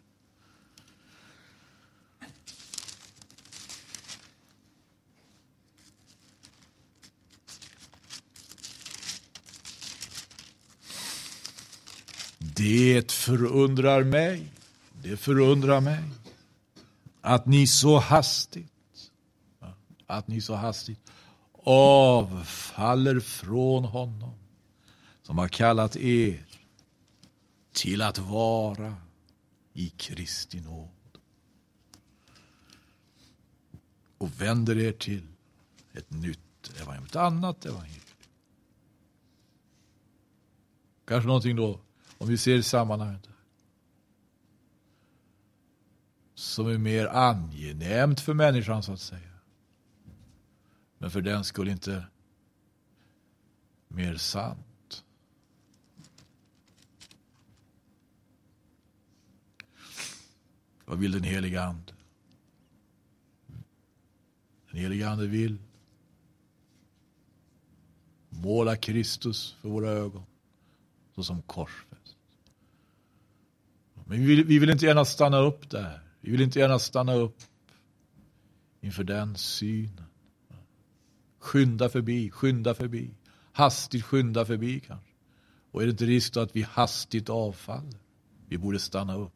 Det 12.37 13.11
förundrar 13.11 14.03
mig, 14.03 14.47
det 15.01 15.17
förundrar 15.17 15.81
mig 15.81 16.03
att 17.21 17.45
ni 17.45 17.67
så 17.67 17.99
hastigt, 17.99 19.11
att 20.07 20.27
ni 20.27 20.41
så 20.41 20.55
hastigt 20.55 21.12
avfaller 21.65 23.19
från 23.19 23.83
honom 23.83 24.33
som 25.21 25.37
har 25.37 25.47
kallat 25.47 25.95
er 25.95 26.45
till 27.71 28.01
att 28.01 28.17
vara 28.17 28.95
i 29.73 29.89
Kristi 29.89 30.61
nåd. 30.61 30.89
Och 34.17 34.41
vänder 34.41 34.77
er 34.77 34.91
till 34.91 35.27
ett 35.93 36.11
nytt 36.11 36.79
evangelium, 36.81 37.05
ett 37.05 37.15
annat 37.15 37.65
evangelium. 37.65 37.99
Kanske 41.05 41.27
någonting 41.27 41.55
då, 41.55 41.79
om 42.17 42.27
vi 42.27 42.37
ser 42.37 42.61
sammanhanget, 42.61 43.29
som 46.35 46.67
är 46.67 46.77
mer 46.77 47.07
angenämt 47.07 48.19
för 48.19 48.33
människan 48.33 48.83
så 48.83 48.93
att 48.93 49.01
säga. 49.01 49.32
Men 51.03 51.11
för 51.11 51.21
den 51.21 51.43
skulle 51.43 51.71
inte 51.71 52.05
mer 53.87 54.15
sant. 54.15 55.03
Vad 60.85 60.99
vill 60.99 61.11
den 61.11 61.23
heliga 61.23 61.63
Ande? 61.63 61.93
Den 64.71 64.79
heliga 64.79 65.09
Ande 65.09 65.27
vill 65.27 65.57
måla 68.29 68.75
Kristus 68.75 69.57
för 69.61 69.69
våra 69.69 69.89
ögon 69.89 70.23
såsom 71.15 71.41
korsfäst. 71.41 72.15
Men 74.05 74.19
vi 74.19 74.25
vill, 74.25 74.45
vi 74.45 74.59
vill 74.59 74.69
inte 74.69 74.85
gärna 74.85 75.05
stanna 75.05 75.37
upp 75.37 75.69
där. 75.69 75.99
Vi 76.21 76.31
vill 76.31 76.41
inte 76.41 76.59
gärna 76.59 76.79
stanna 76.79 77.13
upp 77.13 77.37
inför 78.81 79.03
den 79.03 79.37
synen. 79.37 80.12
Skynda 81.43 81.89
förbi, 81.89 82.31
skynda 82.31 82.73
förbi. 82.73 83.11
Hastigt 83.51 84.05
skynda 84.05 84.45
förbi 84.45 84.79
kanske. 84.79 85.11
Och 85.71 85.81
är 85.81 85.85
det 85.85 85.91
inte 85.91 86.05
risk 86.05 86.33
då 86.33 86.39
att 86.39 86.55
vi 86.55 86.61
hastigt 86.61 87.29
avfaller? 87.29 87.99
Vi 88.47 88.57
borde 88.57 88.79
stanna 88.79 89.15
upp. 89.15 89.33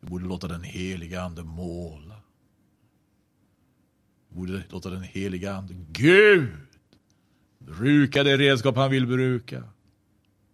Vi 0.00 0.08
borde 0.08 0.24
låta 0.24 0.48
den 0.48 0.62
heliga 0.62 1.22
ande 1.22 1.42
måla. 1.42 2.16
Vi 4.28 4.36
borde 4.36 4.62
låta 4.68 4.90
den 4.90 5.02
heliga 5.02 5.54
ande, 5.54 5.74
Gud, 5.88 6.56
bruka 7.58 8.22
det 8.22 8.36
redskap 8.36 8.76
han 8.76 8.90
vill 8.90 9.06
bruka. 9.06 9.64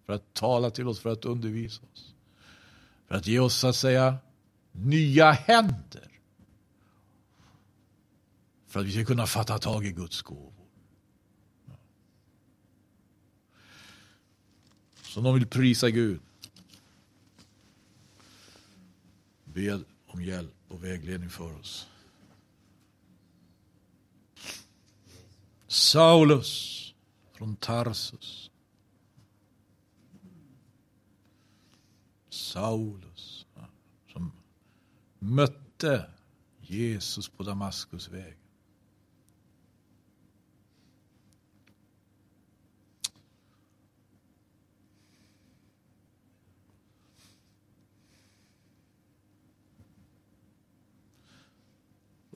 För 0.06 0.12
att 0.12 0.34
tala 0.34 0.70
till 0.70 0.88
oss, 0.88 1.00
för 1.00 1.10
att 1.10 1.24
undervisa 1.24 1.82
oss. 1.92 2.14
För 3.08 3.14
att 3.14 3.26
ge 3.26 3.38
oss, 3.38 3.54
så 3.54 3.68
att 3.68 3.76
säga, 3.76 4.16
nya 4.72 5.30
händer. 5.30 6.07
För 8.68 8.80
att 8.80 8.86
vi 8.86 8.92
ska 8.92 9.04
kunna 9.04 9.26
fatta 9.26 9.58
tag 9.58 9.86
i 9.86 9.92
Guds 9.92 10.22
gåvor. 10.22 10.52
Så 15.02 15.20
någon 15.20 15.34
vill 15.34 15.46
prisa 15.46 15.90
Gud. 15.90 16.20
Be 19.44 19.80
om 20.06 20.22
hjälp 20.22 20.54
och 20.68 20.84
vägledning 20.84 21.30
för 21.30 21.58
oss. 21.60 21.88
Saulus 25.66 26.94
från 27.32 27.56
Tarsus. 27.56 28.50
Saulus 32.28 33.46
som 34.12 34.32
mötte 35.18 36.10
Jesus 36.60 37.28
på 37.28 37.42
Damaskus 37.42 38.08
väg. 38.08 38.36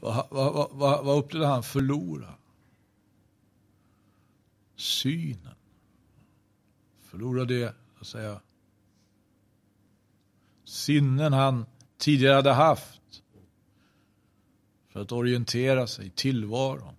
Vad, 0.03 0.27
vad, 0.31 0.71
vad, 0.73 1.05
vad 1.05 1.19
upplevde 1.19 1.47
han 1.47 1.63
förlora? 1.63 2.35
Synen. 4.77 5.55
Förlora 7.01 7.45
det, 7.45 7.75
att 8.01 8.07
säga, 8.07 8.41
sinnen 10.65 11.33
han 11.33 11.67
tidigare 11.99 12.35
hade 12.35 12.53
haft 12.53 13.23
för 14.89 15.01
att 15.01 15.13
orientera 15.13 15.87
sig 15.87 16.07
i 16.07 16.11
tillvaron. 16.11 16.95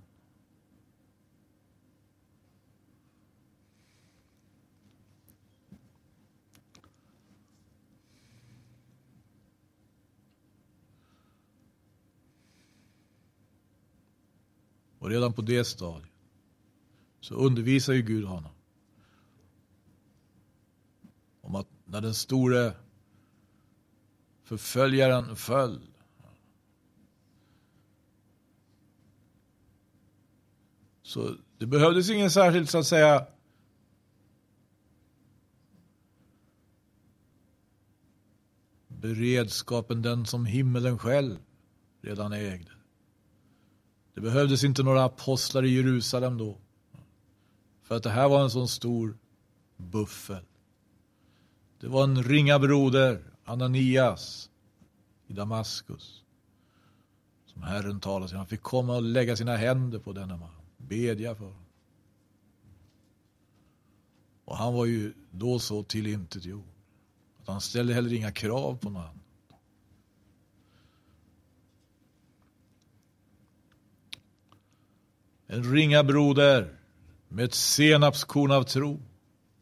Och 15.03 15.09
redan 15.09 15.33
på 15.33 15.41
det 15.41 15.65
stadiet 15.65 16.11
så 17.19 17.35
undervisar 17.35 17.93
ju 17.93 18.01
Gud 18.01 18.25
honom. 18.25 18.51
Om 21.41 21.55
att 21.55 21.67
när 21.85 22.01
den 22.01 22.13
store 22.13 22.73
förföljaren 24.43 25.35
föll 25.35 25.81
Så 31.01 31.35
det 31.57 31.65
behövdes 31.65 32.09
ingen 32.09 32.31
särskild, 32.31 32.69
så 32.69 32.77
att 32.77 32.87
säga, 32.87 33.27
beredskapen 38.87 40.01
den 40.01 40.25
som 40.25 40.45
himmelen 40.45 40.99
själv 40.99 41.37
redan 42.01 42.33
ägde. 42.33 42.82
Det 44.13 44.21
behövdes 44.21 44.63
inte 44.63 44.83
några 44.83 45.03
apostlar 45.03 45.65
i 45.65 45.75
Jerusalem 45.75 46.37
då. 46.37 46.57
För 47.83 47.95
att 47.95 48.03
det 48.03 48.09
här 48.09 48.29
var 48.29 48.43
en 48.43 48.49
sån 48.49 48.67
stor 48.67 49.17
buffel. 49.77 50.43
Det 51.79 51.87
var 51.87 52.03
en 52.03 52.23
ringa 52.23 52.59
broder, 52.59 53.23
Ananias, 53.45 54.49
i 55.27 55.33
Damaskus. 55.33 56.23
Som 57.45 57.63
Herren 57.63 57.99
talade 57.99 58.27
till. 58.27 58.37
Han 58.37 58.47
fick 58.47 58.61
komma 58.61 58.95
och 58.95 59.01
lägga 59.01 59.35
sina 59.35 59.55
händer 59.55 59.99
på 59.99 60.13
denna 60.13 60.37
man. 60.37 60.49
Bedja 60.77 61.35
för 61.35 61.45
honom. 61.45 61.65
Och 64.45 64.57
han 64.57 64.73
var 64.73 64.85
ju 64.85 65.13
då 65.31 65.59
så 65.59 65.83
tillintetgjord. 65.83 66.67
Att 67.41 67.47
han 67.47 67.61
ställde 67.61 67.93
heller 67.93 68.13
inga 68.13 68.31
krav 68.31 68.77
på 68.77 68.89
någon 68.89 69.22
En 75.53 75.63
ringa 75.63 76.03
broder 76.03 76.79
med 77.27 77.45
ett 77.45 77.53
senapskorn 77.53 78.51
av 78.51 78.63
tro. 78.63 79.01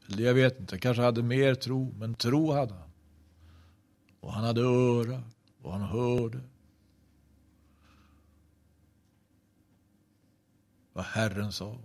Eller 0.07 0.23
jag 0.23 0.33
vet 0.33 0.59
inte, 0.59 0.77
kanske 0.77 1.03
hade 1.03 1.23
mer 1.23 1.55
tro, 1.55 1.93
men 1.97 2.15
tro 2.15 2.51
hade 2.51 2.73
han. 2.73 2.89
Och 4.19 4.33
han 4.33 4.43
hade 4.43 4.61
öra 4.61 5.23
och 5.61 5.71
han 5.71 5.81
hörde. 5.81 6.39
Vad 10.93 11.05
Herren 11.05 11.51
sa. 11.51 11.77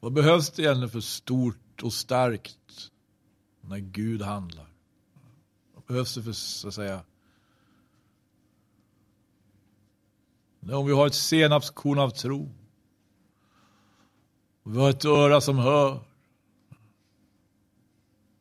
Vad 0.00 0.12
behövs 0.12 0.50
det 0.50 0.62
egentligen 0.62 0.90
för 0.90 1.00
stort 1.00 1.65
och 1.82 1.92
starkt 1.92 2.90
när 3.60 3.78
Gud 3.78 4.22
handlar? 4.22 4.66
Vad 5.74 5.84
behövs 5.84 6.14
det 6.14 6.22
för, 6.22 6.32
så 6.32 6.68
att 6.68 6.74
säga, 6.74 7.04
om 10.60 10.86
vi 10.86 10.92
har 10.92 11.06
ett 11.06 11.14
senapskorn 11.14 11.98
av 11.98 12.10
tro, 12.10 12.50
och 14.62 14.74
vi 14.74 14.78
har 14.78 14.90
ett 14.90 15.04
öra 15.04 15.40
som 15.40 15.58
hör, 15.58 16.04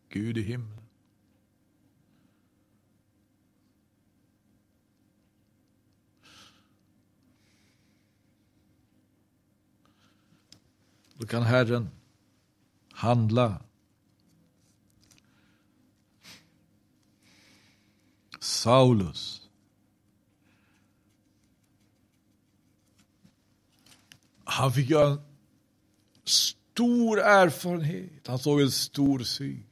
Gud 0.09 0.37
i 0.37 0.41
himlen. 0.41 0.81
Då 11.17 11.27
kan 11.27 11.43
Herren 11.43 11.94
handla. 12.95 13.61
Saulus. 18.39 19.41
Han 24.43 24.71
fick 24.71 24.89
göra 24.89 25.11
en 25.11 25.21
stor 26.23 27.19
erfarenhet. 27.19 28.27
Han 28.27 28.39
såg 28.39 28.61
en 28.61 28.71
stor 28.71 29.19
syn. 29.19 29.63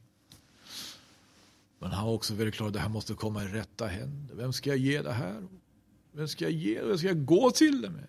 Men 1.78 1.90
han 1.90 2.06
var 2.06 2.12
också 2.12 2.34
väldigt 2.34 2.54
klar 2.54 2.66
att 2.66 2.72
det 2.72 2.78
här 2.78 2.88
måste 2.88 3.14
komma 3.14 3.44
i 3.44 3.46
rätta 3.46 3.86
händer. 3.86 4.34
Vem 4.34 4.52
ska 4.52 4.70
jag 4.70 4.78
ge 4.78 5.02
det 5.02 5.12
här 5.12 5.48
Vem 6.12 6.28
ska 6.28 6.44
jag 6.44 6.52
ge? 6.52 6.82
Vem 6.82 6.98
ska 6.98 7.06
jag 7.06 7.24
gå 7.24 7.50
till 7.50 7.82
det 7.82 7.90
med? 7.90 8.08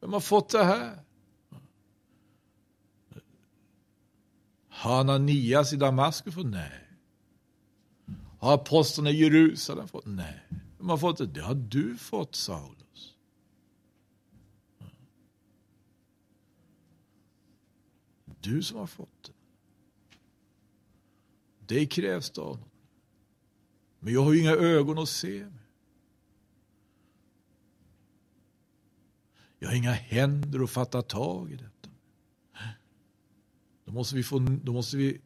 Vem 0.00 0.12
har 0.12 0.20
fått 0.20 0.48
det 0.48 0.64
här? 0.64 1.04
Har 4.82 5.00
Ananias 5.00 5.72
i 5.72 5.76
Damaskus 5.76 6.34
fått? 6.34 6.46
Nej. 6.46 6.88
Har 8.38 8.54
aposteln 8.54 9.06
i 9.06 9.12
Jerusalem 9.12 9.88
fått? 9.88 10.06
Nej. 10.06 10.42
De 10.78 10.88
har 10.88 10.96
fått 10.96 11.18
det? 11.18 11.26
Det 11.26 11.40
har 11.40 11.54
du 11.54 11.96
fått, 11.96 12.34
Saulus. 12.34 13.16
Du 18.40 18.62
som 18.62 18.78
har 18.78 18.86
fått 18.86 19.22
det. 19.22 19.32
Det 21.66 21.86
krävs 21.86 22.30
det 22.30 22.40
av 22.40 22.58
Men 23.98 24.14
jag 24.14 24.22
har 24.22 24.32
ju 24.32 24.40
inga 24.40 24.52
ögon 24.52 24.98
att 24.98 25.08
se 25.08 25.44
med. 25.44 25.58
Jag 29.58 29.68
har 29.68 29.76
inga 29.76 29.92
händer 29.92 30.64
att 30.64 30.70
fatta 30.70 31.02
tag 31.02 31.52
i 31.52 31.56
det. 31.56 31.71
Då 33.92 33.98
måste 33.98 34.16
vi, 34.16 34.22
få, 34.22 34.38
då 34.38 34.72
måste 34.72 34.96
vi, 34.96 35.20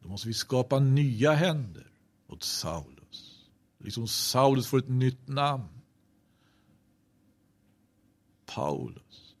då 0.00 0.08
måste 0.08 0.28
vi 0.28 0.34
skapa 0.34 0.78
nya 0.78 1.32
händer 1.32 1.90
åt 2.26 2.42
Saulus. 2.42 3.48
Liksom 3.78 4.08
Saulus 4.08 4.66
får 4.66 4.78
ett 4.78 4.88
nytt 4.88 5.28
namn. 5.28 5.80
Paulus. 8.46 9.34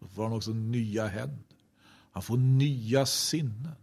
Då 0.00 0.06
får 0.08 0.22
han 0.22 0.32
också 0.32 0.50
nya 0.50 1.06
händer. 1.06 1.56
Han 2.12 2.22
får 2.22 2.36
nya 2.36 3.06
sinnen. 3.06 3.76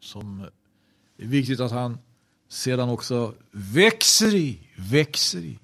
Som 0.00 0.40
är 1.16 1.26
viktigt 1.26 1.60
att 1.60 1.72
han 1.72 1.98
sedan 2.48 2.88
också 2.88 3.34
växer 3.50 4.34
i, 4.34 4.68
växer 4.90 5.40
i. 5.40 5.58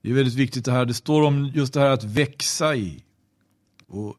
Det 0.00 0.10
är 0.10 0.14
väldigt 0.14 0.34
viktigt 0.34 0.64
det 0.64 0.72
här. 0.72 0.84
Det 0.84 0.94
står 0.94 1.22
om 1.22 1.46
just 1.54 1.72
det 1.74 1.80
här 1.80 1.90
att 1.90 2.04
växa 2.04 2.76
i. 2.76 3.04
Och 3.86 4.16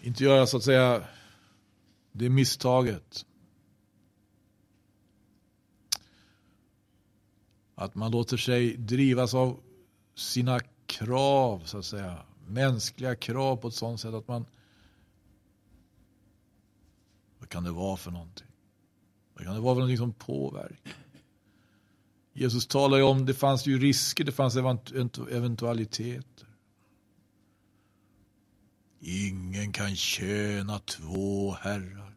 inte 0.00 0.24
göra 0.24 0.46
så 0.46 0.56
att 0.56 0.64
säga 0.64 1.02
det 2.12 2.28
misstaget. 2.28 3.26
Att 7.74 7.94
man 7.94 8.10
låter 8.10 8.36
sig 8.36 8.76
drivas 8.76 9.34
av 9.34 9.60
sina 10.14 10.60
krav, 10.86 11.62
så 11.64 11.78
att 11.78 11.84
säga. 11.84 12.18
Mänskliga 12.46 13.14
krav 13.14 13.56
på 13.56 13.68
ett 13.68 13.74
sådant 13.74 14.00
sätt 14.00 14.14
att 14.14 14.28
man 14.28 14.46
vad 17.48 17.52
kan 17.52 17.64
det 17.64 17.70
vara 17.70 17.96
för 17.96 18.10
någonting? 18.10 18.46
Vad 19.34 19.44
kan 19.44 19.54
det 19.54 19.60
vara 19.60 19.74
för 19.74 19.80
någonting 19.80 19.98
som 19.98 20.12
påverkar? 20.12 20.92
Jesus 22.32 22.66
talar 22.66 22.96
ju 22.96 23.02
om, 23.02 23.26
det 23.26 23.34
fanns 23.34 23.66
ju 23.66 23.78
risker, 23.78 24.24
det 24.24 24.32
fanns 24.32 24.56
eventualiteter. 25.30 26.48
Ingen 29.00 29.72
kan 29.72 29.96
tjäna 29.96 30.78
två 30.78 31.52
herrar. 31.52 32.14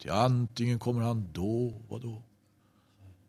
Till 0.00 0.10
antingen 0.10 0.78
kommer 0.78 1.02
han 1.02 1.32
då, 1.32 1.82
vadå? 1.88 2.08
då? 2.08 2.22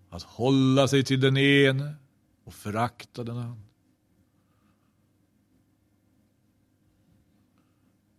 Att 0.09 0.23
hålla 0.23 0.87
sig 0.87 1.03
till 1.03 1.21
den 1.21 1.37
ene 1.37 1.95
och 2.43 2.53
förakta 2.53 3.23
den 3.23 3.37
andra. 3.37 3.61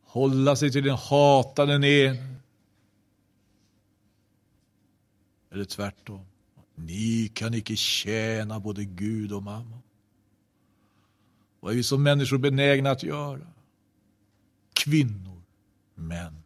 Hålla 0.02 0.56
sig 0.56 0.72
till 0.72 0.84
den 0.84 0.96
hatade 0.96 1.72
den 1.72 1.84
ene 1.84 2.33
Eller 5.54 5.64
tvärtom. 5.64 6.26
Ni 6.74 7.30
kan 7.34 7.54
icke 7.54 7.76
tjäna 7.76 8.60
både 8.60 8.84
Gud 8.84 9.32
och 9.32 9.42
mamma. 9.42 9.78
Vad 11.60 11.72
är 11.72 11.76
vi 11.76 11.82
som 11.82 12.02
människor 12.02 12.38
benägna 12.38 12.90
att 12.90 13.02
göra? 13.02 13.46
Kvinnor, 14.72 15.42
män. 15.94 16.42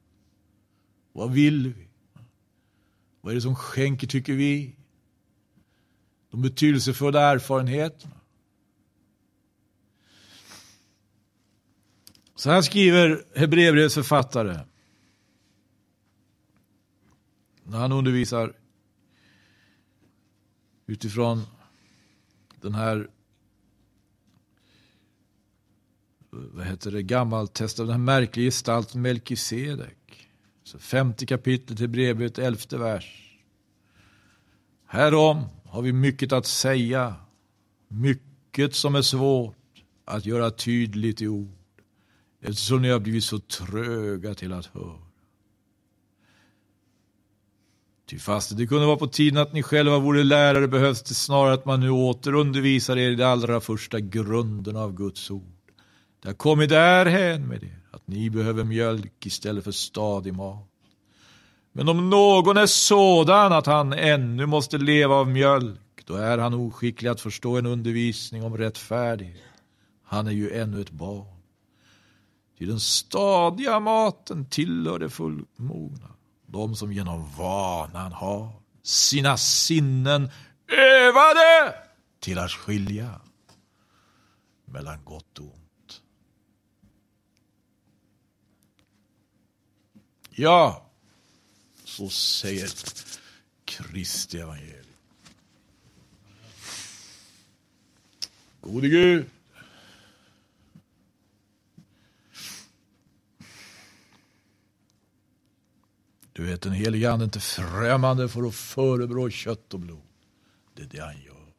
Vad 1.12 1.32
vill 1.32 1.74
vi? 1.74 1.88
Vad 3.20 3.30
är 3.30 3.34
det 3.34 3.40
som 3.40 3.56
skänker, 3.56 4.06
tycker 4.06 4.32
vi? 4.32 4.76
De 6.30 6.42
betydelsefulla 6.42 7.20
erfarenheterna. 7.20 8.20
Så 12.34 12.50
här 12.50 12.62
skriver 12.62 13.24
Hebreerbrevets 13.34 13.94
författare 13.94 14.58
när 17.62 17.78
han 17.78 17.92
undervisar 17.92 18.54
utifrån 20.88 21.42
den 22.60 22.74
här 22.74 23.10
vad 26.30 26.66
heter 26.66 26.90
det, 26.90 27.02
gammaltestamentet, 27.02 27.76
den 27.76 27.90
här 27.90 28.20
märkliga 28.20 28.46
gestalten 28.46 29.02
Melkisedek. 29.02 30.28
Så 30.64 30.78
femte 30.78 31.26
kapitlet 31.26 31.80
i 31.80 31.88
brevet, 31.88 32.38
elfte 32.38 32.78
vers. 32.78 33.38
Härom 34.86 35.44
har 35.64 35.82
vi 35.82 35.92
mycket 35.92 36.32
att 36.32 36.46
säga, 36.46 37.14
mycket 37.88 38.74
som 38.74 38.94
är 38.94 39.02
svårt 39.02 39.56
att 40.04 40.26
göra 40.26 40.50
tydligt 40.50 41.22
i 41.22 41.28
ord 41.28 41.52
eftersom 42.40 42.82
ni 42.82 42.88
har 42.88 43.00
blivit 43.00 43.24
så 43.24 43.38
tröga 43.38 44.34
till 44.34 44.52
att 44.52 44.66
höra. 44.66 45.07
Ty 48.08 48.18
fast 48.18 48.56
det 48.56 48.66
kunde 48.66 48.86
vara 48.86 48.96
på 48.96 49.06
tiden 49.06 49.38
att 49.38 49.52
ni 49.52 49.62
själva 49.62 49.98
vore 49.98 50.24
lärare 50.24 50.68
behövs 50.68 51.02
det 51.02 51.14
snarare 51.14 51.54
att 51.54 51.64
man 51.64 51.80
nu 51.80 51.90
åter 51.90 52.34
undervisar 52.34 52.96
er 52.96 53.10
i 53.10 53.14
de 53.14 53.24
allra 53.24 53.60
första 53.60 54.00
grunderna 54.00 54.80
av 54.80 54.94
Guds 54.94 55.30
ord. 55.30 55.72
Det 56.22 56.28
har 56.28 56.34
kommit 56.34 56.68
därhän 56.68 57.48
med 57.48 57.62
er 57.62 57.78
att 57.90 58.06
ni 58.08 58.30
behöver 58.30 58.64
mjölk 58.64 59.26
istället 59.26 59.64
för 59.64 59.72
stadig 59.72 60.34
mat. 60.34 60.68
Men 61.72 61.88
om 61.88 62.10
någon 62.10 62.56
är 62.56 62.66
sådan 62.66 63.52
att 63.52 63.66
han 63.66 63.92
ännu 63.92 64.46
måste 64.46 64.78
leva 64.78 65.14
av 65.14 65.28
mjölk, 65.28 66.04
då 66.04 66.14
är 66.14 66.38
han 66.38 66.54
oskicklig 66.54 67.08
att 67.08 67.20
förstå 67.20 67.56
en 67.56 67.66
undervisning 67.66 68.44
om 68.44 68.56
rättfärdighet. 68.56 69.42
Han 70.04 70.26
är 70.26 70.32
ju 70.32 70.52
ännu 70.52 70.80
ett 70.80 70.90
barn. 70.90 71.42
Till 72.58 72.68
den 72.68 72.80
stadiga 72.80 73.80
maten 73.80 74.46
tillhör 74.46 74.98
det 74.98 75.08
fullmogna, 75.08 76.08
de 76.50 76.76
som 76.76 76.92
genom 76.92 77.30
vanan 77.36 78.12
har 78.12 78.52
sina 78.82 79.36
sinnen 79.36 80.30
övade 80.68 81.74
till 82.20 82.38
att 82.38 82.52
skilja 82.52 83.20
mellan 84.64 85.04
gott 85.04 85.38
och 85.38 85.44
ont. 85.44 86.02
Ja, 90.30 90.86
så 91.84 92.08
säger 92.08 92.70
Kristi 93.64 94.38
evangelium. 94.38 94.84
Gode 98.60 98.88
Gud. 98.88 99.30
Du 106.38 106.44
vet, 106.44 106.62
den 106.62 106.72
helige 106.72 107.12
Ande 107.12 107.22
är 107.22 107.24
inte 107.24 107.40
främmande 107.40 108.28
för 108.28 108.48
att 108.48 108.54
förebrå 108.54 109.30
kött 109.30 109.74
och 109.74 109.80
blod. 109.80 110.02
Det 110.74 110.82
är 110.82 110.86
det 110.86 111.00
han 111.00 111.22
gör. 111.22 111.54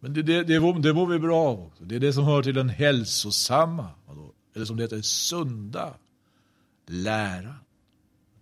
Men 0.00 0.14
det, 0.14 0.22
det, 0.22 0.42
det, 0.42 0.58
det 0.82 0.94
mår 0.94 1.06
vi 1.06 1.18
bra 1.18 1.36
av 1.36 1.60
också. 1.60 1.84
Det 1.84 1.96
är 1.96 2.00
det 2.00 2.12
som 2.12 2.24
hör 2.24 2.42
till 2.42 2.54
den 2.54 2.68
hälsosamma, 2.68 3.90
eller 4.54 4.64
som 4.64 4.76
det 4.76 4.82
heter, 4.82 5.02
sunda 5.02 5.94
läran. 6.86 7.54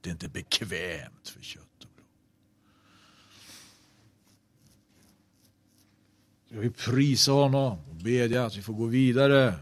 Det 0.01 0.11
är 0.11 0.13
inte 0.13 0.29
bekvämt 0.29 1.29
för 1.29 1.41
kött 1.41 1.63
och 1.83 1.91
blod. 1.95 2.07
Jag 6.49 6.61
vill 6.61 6.73
prisa 6.73 7.33
honom 7.33 7.79
och 7.89 7.95
bedja 7.95 8.47
att 8.47 8.57
vi 8.57 8.63
får 8.63 8.75
gå 8.75 8.87
vidare 8.87 9.55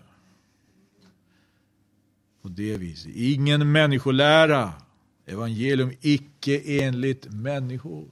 på 2.45 2.49
det 2.49 2.76
viset. 2.76 3.12
Ingen 3.14 3.72
människolära. 3.72 4.72
Evangelium 5.26 5.92
icke 6.01 6.82
enligt 6.82 7.32
människor. 7.32 8.11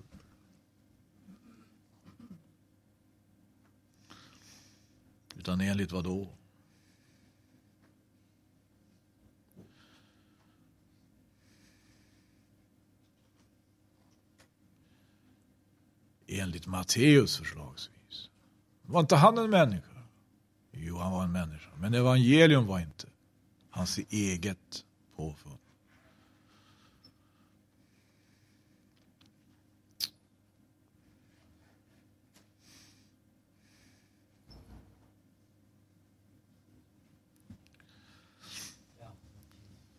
Utan 5.36 5.60
enligt 5.60 5.92
vad 5.92 6.04
då? 6.04 6.28
Enligt 16.26 16.66
Matteus 16.66 17.38
förslagsvis. 17.38 18.30
Var 18.82 19.00
inte 19.00 19.16
han 19.16 19.38
en 19.38 19.50
människa? 19.50 20.02
Jo, 20.70 20.98
han 20.98 21.12
var 21.12 21.24
en 21.24 21.32
människa. 21.32 21.70
Men 21.76 21.94
evangelium 21.94 22.66
var 22.66 22.80
inte 22.80 23.11
hans 23.72 23.98
eget 23.98 24.84
påfund. 25.16 25.58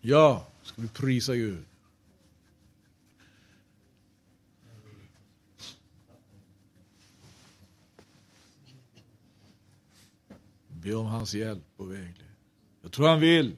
Ja, 0.02 0.48
ska 0.64 0.82
vi 0.82 0.88
prisa 0.88 1.36
Gud. 1.36 1.66
Be 10.68 10.96
om 10.96 11.06
hans 11.06 11.34
hjälp 11.34 11.64
och 11.78 11.92
vägledning. 11.92 12.33
Jag 12.84 12.92
tror 12.92 13.08
han 13.08 13.20
vill 13.20 13.56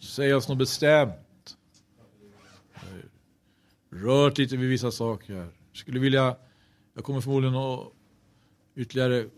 säga 0.00 0.36
oss 0.36 0.48
något 0.48 0.58
bestämt. 0.58 1.56
Rört 3.90 4.38
lite 4.38 4.56
vid 4.56 4.70
vissa 4.70 4.90
saker. 4.90 5.34
Jag 5.34 5.48
skulle 5.72 6.00
vilja, 6.00 6.36
jag 6.94 7.04
kommer 7.04 7.20
förmodligen 7.20 7.56
att 7.56 7.92
ytterligare 8.74 9.30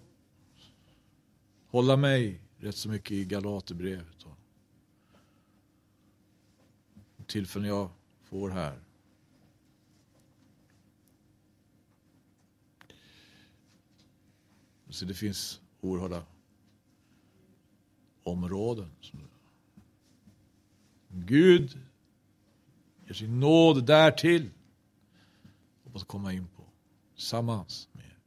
hålla 1.67 1.97
mig 1.97 2.41
rätt 2.59 2.77
så 2.77 2.89
mycket 2.89 3.11
i 3.11 3.25
Galaterbrevet. 3.25 4.27
Tillfällen 7.27 7.69
jag 7.69 7.91
får 8.23 8.51
här. 8.51 8.81
Så 14.89 15.05
det 15.05 15.15
finns 15.15 15.61
oerhörda 15.81 16.23
områden. 18.27 18.91
Gud 21.09 21.79
ger 23.07 23.15
sin 23.15 23.41
nåd 23.41 23.87
därtill. 23.87 24.51
Hoppas 25.85 26.05
komma 26.05 26.33
in 26.33 26.47
på 26.57 26.65
tillsammans 27.15 27.89
med 27.93 28.05
er. 28.05 28.19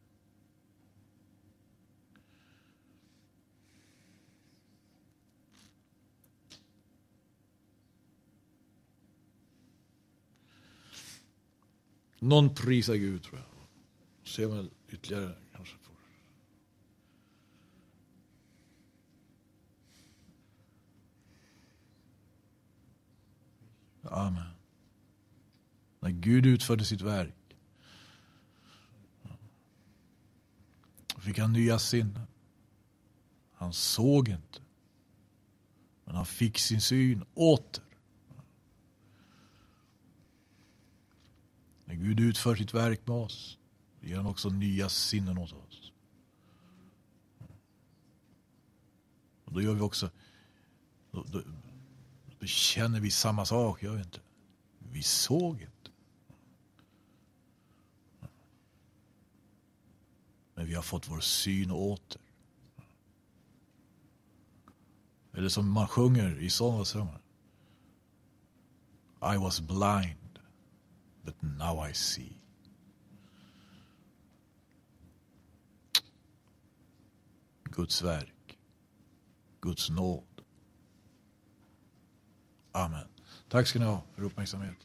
Någon 12.19 12.55
prisar 12.55 12.95
Gud 12.95 13.23
tror 13.23 13.39
jag. 13.39 13.47
Ser 14.27 14.47
väl 14.47 14.69
ytterligare 14.89 15.35
kanske. 15.51 15.75
Amen. 24.09 24.43
När 25.99 26.09
Gud 26.09 26.45
utförde 26.45 26.85
sitt 26.85 27.01
verk 27.01 27.33
fick 31.29 31.37
han 31.37 31.53
nya 31.53 31.79
sinnen. 31.79 32.27
Han 33.53 33.73
såg 33.73 34.29
inte. 34.29 34.59
Men 36.05 36.15
han 36.15 36.25
fick 36.25 36.57
sin 36.57 36.81
syn 36.81 37.25
åter. 37.33 37.83
När 41.85 41.95
Gud 41.95 42.19
utför 42.19 42.55
sitt 42.55 42.73
verk 42.73 43.07
med 43.07 43.17
oss 43.17 43.57
ger 44.01 44.17
han 44.17 44.25
också 44.25 44.49
nya 44.49 44.89
sinnen 44.89 45.37
åt 45.37 45.53
oss. 45.53 45.91
Och 49.45 49.53
då 49.53 49.61
gör 49.61 49.73
vi 49.73 49.81
också 49.81 50.09
då, 51.11 51.23
då, 51.23 51.41
då 52.39 52.45
känner 52.45 52.99
vi 52.99 53.11
samma 53.11 53.45
sak, 53.45 53.83
gör 53.83 53.93
vi 53.93 54.01
inte? 54.01 54.19
Vi 54.91 55.03
såg 55.03 55.61
inte. 55.61 55.91
Men 60.53 60.65
vi 60.65 60.73
har 60.73 60.81
fått 60.81 61.09
vår 61.09 61.19
syn 61.19 61.71
åter. 61.71 62.21
Eller 65.33 65.49
som 65.49 65.71
man 65.71 65.87
sjunger 65.87 66.39
i 66.39 66.49
sångersången. 66.49 67.19
I 69.21 69.37
was 69.37 69.59
blind, 69.59 70.39
but 71.23 71.41
now 71.41 71.89
I 71.89 71.93
see. 71.93 72.33
Guds 77.63 78.01
verk, 78.01 78.57
Guds 79.61 79.89
nåd. 79.89 80.28
Amen. 82.71 83.07
Tack 83.49 83.67
ska 83.67 83.79
ni 83.79 83.85
ha 83.85 84.03
för 84.15 84.23
uppmärksamhet. 84.23 84.77